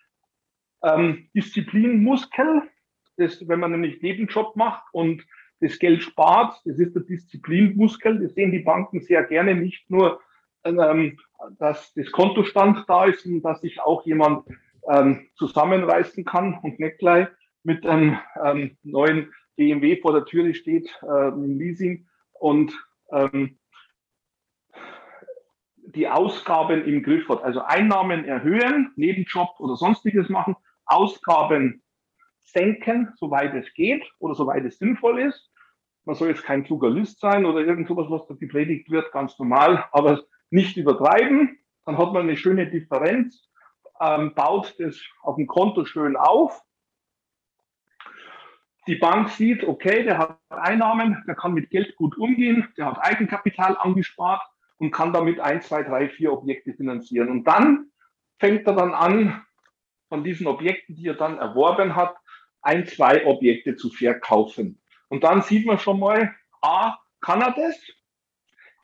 ähm, 0.84 1.30
Disziplinmuskel, 1.36 2.64
das, 3.18 3.48
wenn 3.48 3.60
man 3.60 3.72
nämlich 3.72 4.02
Nebenjob 4.02 4.56
macht 4.56 4.84
und 4.94 5.26
das 5.60 5.78
Geld 5.78 6.02
spart, 6.02 6.60
das 6.66 6.80
ist 6.80 6.96
der 6.96 7.04
Disziplinmuskel, 7.04 8.20
das 8.20 8.34
sehen 8.34 8.52
die 8.52 8.60
Banken 8.60 9.02
sehr 9.02 9.24
gerne, 9.24 9.56
nicht 9.56 9.90
nur, 9.90 10.20
ähm, 10.64 11.20
dass 11.60 11.94
das 11.94 12.12
Kontostand 12.12 12.86
da 12.88 13.06
ist 13.06 13.26
und 13.26 13.42
dass 13.42 13.62
sich 13.62 13.80
auch 13.80 14.06
jemand 14.06 14.46
ähm, 14.90 15.28
zusammenreißen 15.36 16.26
kann 16.26 16.60
und 16.62 16.80
nicht 16.80 16.98
gleich 16.98 17.28
mit 17.64 17.86
einem 17.86 18.18
ähm, 18.44 18.78
neuen 18.84 19.32
BMW 19.56 19.98
vor 20.02 20.14
der 20.14 20.26
Türe 20.26 20.54
steht, 20.56 20.90
äh, 21.04 21.28
im 21.30 21.60
Leasing 21.60 22.08
und 22.34 22.74
ähm, 23.12 23.60
die 25.94 26.08
Ausgaben 26.08 26.86
im 26.86 27.04
Griff 27.04 27.28
hat. 27.30 27.44
Also 27.44 27.62
Einnahmen 27.62 28.26
erhöhen, 28.26 28.92
Nebenjob 28.96 29.60
oder 29.60 29.76
sonstiges 29.76 30.30
machen, 30.30 30.56
Ausgaben 30.86 31.82
senken, 32.44 33.14
soweit 33.18 33.54
es 33.54 33.74
geht 33.74 34.04
oder 34.20 34.36
soweit 34.36 34.66
es 34.66 34.78
sinnvoll 34.78 35.20
ist. 35.20 35.50
Man 36.06 36.16
soll 36.16 36.30
jetzt 36.30 36.44
kein 36.44 36.64
kluger 36.64 36.94
sein 37.06 37.46
oder 37.46 37.60
irgend 37.60 37.88
sowas, 37.88 38.08
was 38.10 38.28
da 38.28 38.34
gepredigt 38.34 38.90
wird, 38.90 39.12
ganz 39.12 39.38
normal, 39.38 39.86
aber 39.92 40.24
nicht 40.50 40.78
übertreiben. 40.78 41.60
Dann 41.86 41.98
hat 41.98 42.14
man 42.14 42.24
eine 42.24 42.38
schöne 42.38 42.70
Differenz, 42.70 43.50
ähm, 44.00 44.34
baut 44.34 44.76
das 44.80 45.00
auf 45.22 45.36
dem 45.36 45.48
Konto 45.48 45.86
schön 45.86 46.16
auf. 46.16 46.62
Die 48.88 48.96
Bank 48.96 49.30
sieht, 49.30 49.64
okay, 49.64 50.04
der 50.04 50.18
hat 50.18 50.40
Einnahmen, 50.50 51.24
der 51.28 51.36
kann 51.36 51.54
mit 51.54 51.70
Geld 51.70 51.96
gut 51.96 52.18
umgehen, 52.18 52.68
der 52.78 52.88
hat 52.88 53.00
Eigenkapital 53.00 53.78
angespart 53.78 54.42
und 54.78 54.92
kann 54.92 55.14
damit 55.14 55.40
ein, 55.40 55.62
zwei, 55.62 55.84
drei, 55.84 56.10
vier 56.10 56.34
Objekte 56.34 56.74
finanzieren. 56.74 57.30
Und 57.30 57.44
dann 57.44 57.92
fängt 58.40 58.66
er 58.66 58.74
dann 58.74 58.96
an, 58.96 59.46
von 60.12 60.26
diesen 60.26 60.46
Objekten, 60.46 60.98
die 60.98 61.08
er 61.08 61.14
dann 61.14 61.38
erworben 61.38 61.96
hat, 61.96 62.18
ein, 62.62 62.86
zwei 62.86 63.26
Objekte 63.26 63.78
zu 63.78 63.90
verkaufen. 63.90 64.78
Und 65.08 65.24
dann 65.24 65.42
sieht 65.42 65.66
man 65.66 65.80
schon 65.80 66.02
mal, 66.02 66.36
A, 66.62 66.98
kann 67.22 67.40
er 67.42 67.54
das? 67.54 67.80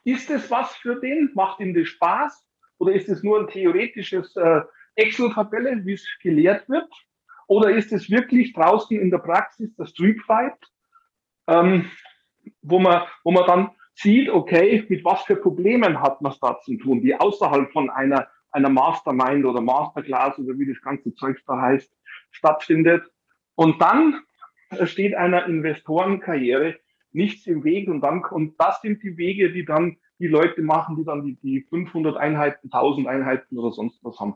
Ist 0.04 0.30
es 0.30 0.50
was 0.50 0.74
für 0.76 0.98
den? 0.98 1.30
Macht 1.34 1.60
ihm 1.60 1.74
das 1.74 1.86
Spaß? 1.88 2.48
Oder 2.78 2.94
ist 2.94 3.10
es 3.10 3.22
nur 3.22 3.38
ein 3.38 3.48
theoretisches 3.48 4.34
äh, 4.36 4.62
Excel-Tabelle, 4.94 5.84
wie 5.84 5.92
es 5.92 6.08
gelehrt 6.22 6.66
wird? 6.70 6.88
Oder 7.46 7.72
ist 7.72 7.92
es 7.92 8.08
wirklich 8.08 8.54
draußen 8.54 8.98
in 8.98 9.10
der 9.10 9.18
Praxis 9.18 9.76
der 9.76 9.84
Street 9.84 10.22
Fight, 10.22 10.56
ähm, 11.46 11.90
wo, 12.62 12.78
man, 12.78 13.02
wo 13.22 13.32
man 13.32 13.46
dann 13.46 13.70
sieht, 13.92 14.30
okay, 14.30 14.86
mit 14.88 15.04
was 15.04 15.24
für 15.24 15.36
Problemen 15.36 16.00
hat 16.00 16.22
man 16.22 16.32
es 16.32 16.40
da 16.40 16.58
zu 16.60 16.74
tun, 16.78 17.02
die 17.02 17.14
außerhalb 17.14 17.70
von 17.70 17.90
einer, 17.90 18.28
einer 18.50 18.68
Mastermind 18.68 19.44
oder 19.44 19.60
Masterclass 19.60 20.38
oder 20.38 20.58
wie 20.58 20.66
das 20.66 20.80
ganze 20.82 21.14
Zeug 21.14 21.40
da 21.46 21.60
heißt, 21.60 21.92
stattfindet. 22.30 23.04
Und 23.54 23.80
dann 23.80 24.20
steht 24.84 25.14
einer 25.14 25.46
Investorenkarriere 25.46 26.76
nichts 27.12 27.46
im 27.46 27.64
Weg 27.64 27.88
und 27.88 28.00
dann, 28.00 28.24
und 28.24 28.60
das 28.60 28.80
sind 28.82 29.02
die 29.02 29.16
Wege, 29.16 29.52
die 29.52 29.64
dann 29.64 29.96
die 30.18 30.26
Leute 30.26 30.62
machen, 30.62 30.96
die 30.96 31.04
dann 31.04 31.24
die, 31.24 31.36
die 31.36 31.62
500 31.62 32.16
Einheiten, 32.16 32.70
1000 32.70 33.06
Einheiten 33.06 33.56
oder 33.58 33.72
sonst 33.72 34.02
was 34.02 34.18
haben, 34.18 34.34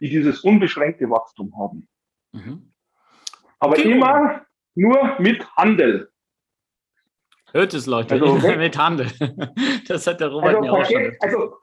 die 0.00 0.08
dieses 0.08 0.40
unbeschränkte 0.40 1.08
Wachstum 1.10 1.52
haben. 1.58 1.88
Mhm. 2.32 2.72
Aber 3.58 3.72
okay. 3.72 3.92
immer 3.92 4.46
nur 4.74 5.16
mit 5.18 5.48
Handel. 5.56 6.10
Hört 7.52 7.74
es, 7.74 7.86
Leute, 7.86 8.14
also, 8.14 8.34
mit 8.56 8.78
Handel. 8.78 9.08
Das 9.88 10.06
hat 10.06 10.20
der 10.20 10.28
Robert 10.28 10.56
also, 10.56 10.60
mir 10.60 10.72
auch 10.72 10.84
schon. 10.84 11.16
Also, 11.20 11.56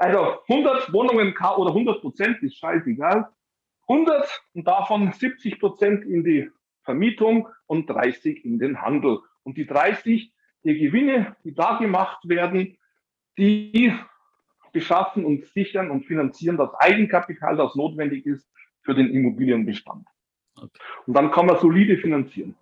also 0.00 0.38
100 0.48 0.92
Wohnungen 0.94 1.34
oder 1.36 1.70
100 1.70 2.00
Prozent 2.00 2.42
ist 2.42 2.56
scheißegal. 2.56 3.28
100 3.86 4.42
und 4.54 4.66
davon 4.66 5.12
70 5.12 5.60
Prozent 5.60 6.04
in 6.04 6.24
die 6.24 6.50
Vermietung 6.84 7.48
und 7.66 7.88
30 7.90 8.44
in 8.44 8.58
den 8.58 8.80
Handel. 8.80 9.18
Und 9.42 9.58
die 9.58 9.66
30, 9.66 10.32
die 10.64 10.78
Gewinne, 10.78 11.36
die 11.44 11.54
da 11.54 11.76
gemacht 11.76 12.26
werden, 12.26 12.78
die 13.36 13.94
beschaffen 14.72 15.26
und 15.26 15.46
sichern 15.48 15.90
und 15.90 16.06
finanzieren 16.06 16.56
das 16.56 16.72
Eigenkapital, 16.74 17.58
das 17.58 17.74
notwendig 17.74 18.24
ist 18.24 18.48
für 18.82 18.94
den 18.94 19.10
Immobilienbestand. 19.10 20.06
Okay. 20.56 20.80
Und 21.06 21.14
dann 21.14 21.30
kann 21.30 21.44
man 21.44 21.58
solide 21.58 21.98
finanzieren. 21.98 22.56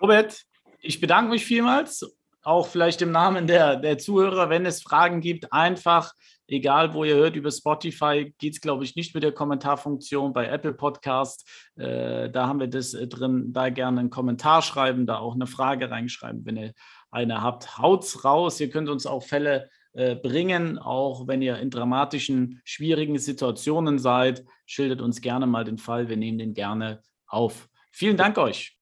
Robert, 0.00 0.46
ich 0.80 0.98
bedanke 0.98 1.32
mich 1.32 1.44
vielmals, 1.44 2.16
auch 2.42 2.66
vielleicht 2.66 3.02
im 3.02 3.12
Namen 3.12 3.46
der, 3.46 3.76
der 3.76 3.98
Zuhörer. 3.98 4.50
Wenn 4.50 4.66
es 4.66 4.82
Fragen 4.82 5.20
gibt, 5.20 5.52
einfach, 5.52 6.12
egal 6.48 6.92
wo 6.94 7.04
ihr 7.04 7.14
hört, 7.14 7.36
über 7.36 7.50
Spotify 7.50 8.34
geht 8.38 8.54
es, 8.54 8.60
glaube 8.60 8.84
ich, 8.84 8.96
nicht 8.96 9.14
mit 9.14 9.22
der 9.22 9.32
Kommentarfunktion. 9.32 10.32
Bei 10.32 10.46
Apple 10.46 10.74
Podcast, 10.74 11.48
äh, 11.76 12.30
da 12.30 12.46
haben 12.48 12.60
wir 12.60 12.68
das 12.68 12.94
äh, 12.94 13.06
drin. 13.06 13.52
Da 13.52 13.70
gerne 13.70 14.00
einen 14.00 14.10
Kommentar 14.10 14.62
schreiben, 14.62 15.06
da 15.06 15.18
auch 15.18 15.34
eine 15.34 15.46
Frage 15.46 15.90
reinschreiben, 15.90 16.44
wenn 16.44 16.56
ihr 16.56 16.72
eine 17.10 17.42
habt. 17.42 17.78
Haut's 17.78 18.24
raus. 18.24 18.60
Ihr 18.60 18.70
könnt 18.70 18.88
uns 18.88 19.06
auch 19.06 19.22
Fälle 19.22 19.70
äh, 19.92 20.16
bringen, 20.16 20.78
auch 20.78 21.28
wenn 21.28 21.42
ihr 21.42 21.58
in 21.58 21.70
dramatischen, 21.70 22.60
schwierigen 22.64 23.18
Situationen 23.18 23.98
seid. 23.98 24.44
Schildert 24.66 25.00
uns 25.00 25.20
gerne 25.20 25.46
mal 25.46 25.64
den 25.64 25.78
Fall. 25.78 26.08
Wir 26.08 26.16
nehmen 26.16 26.38
den 26.38 26.54
gerne 26.54 27.02
auf. 27.26 27.68
Vielen 27.90 28.16
Dank 28.16 28.38
euch. 28.38 28.81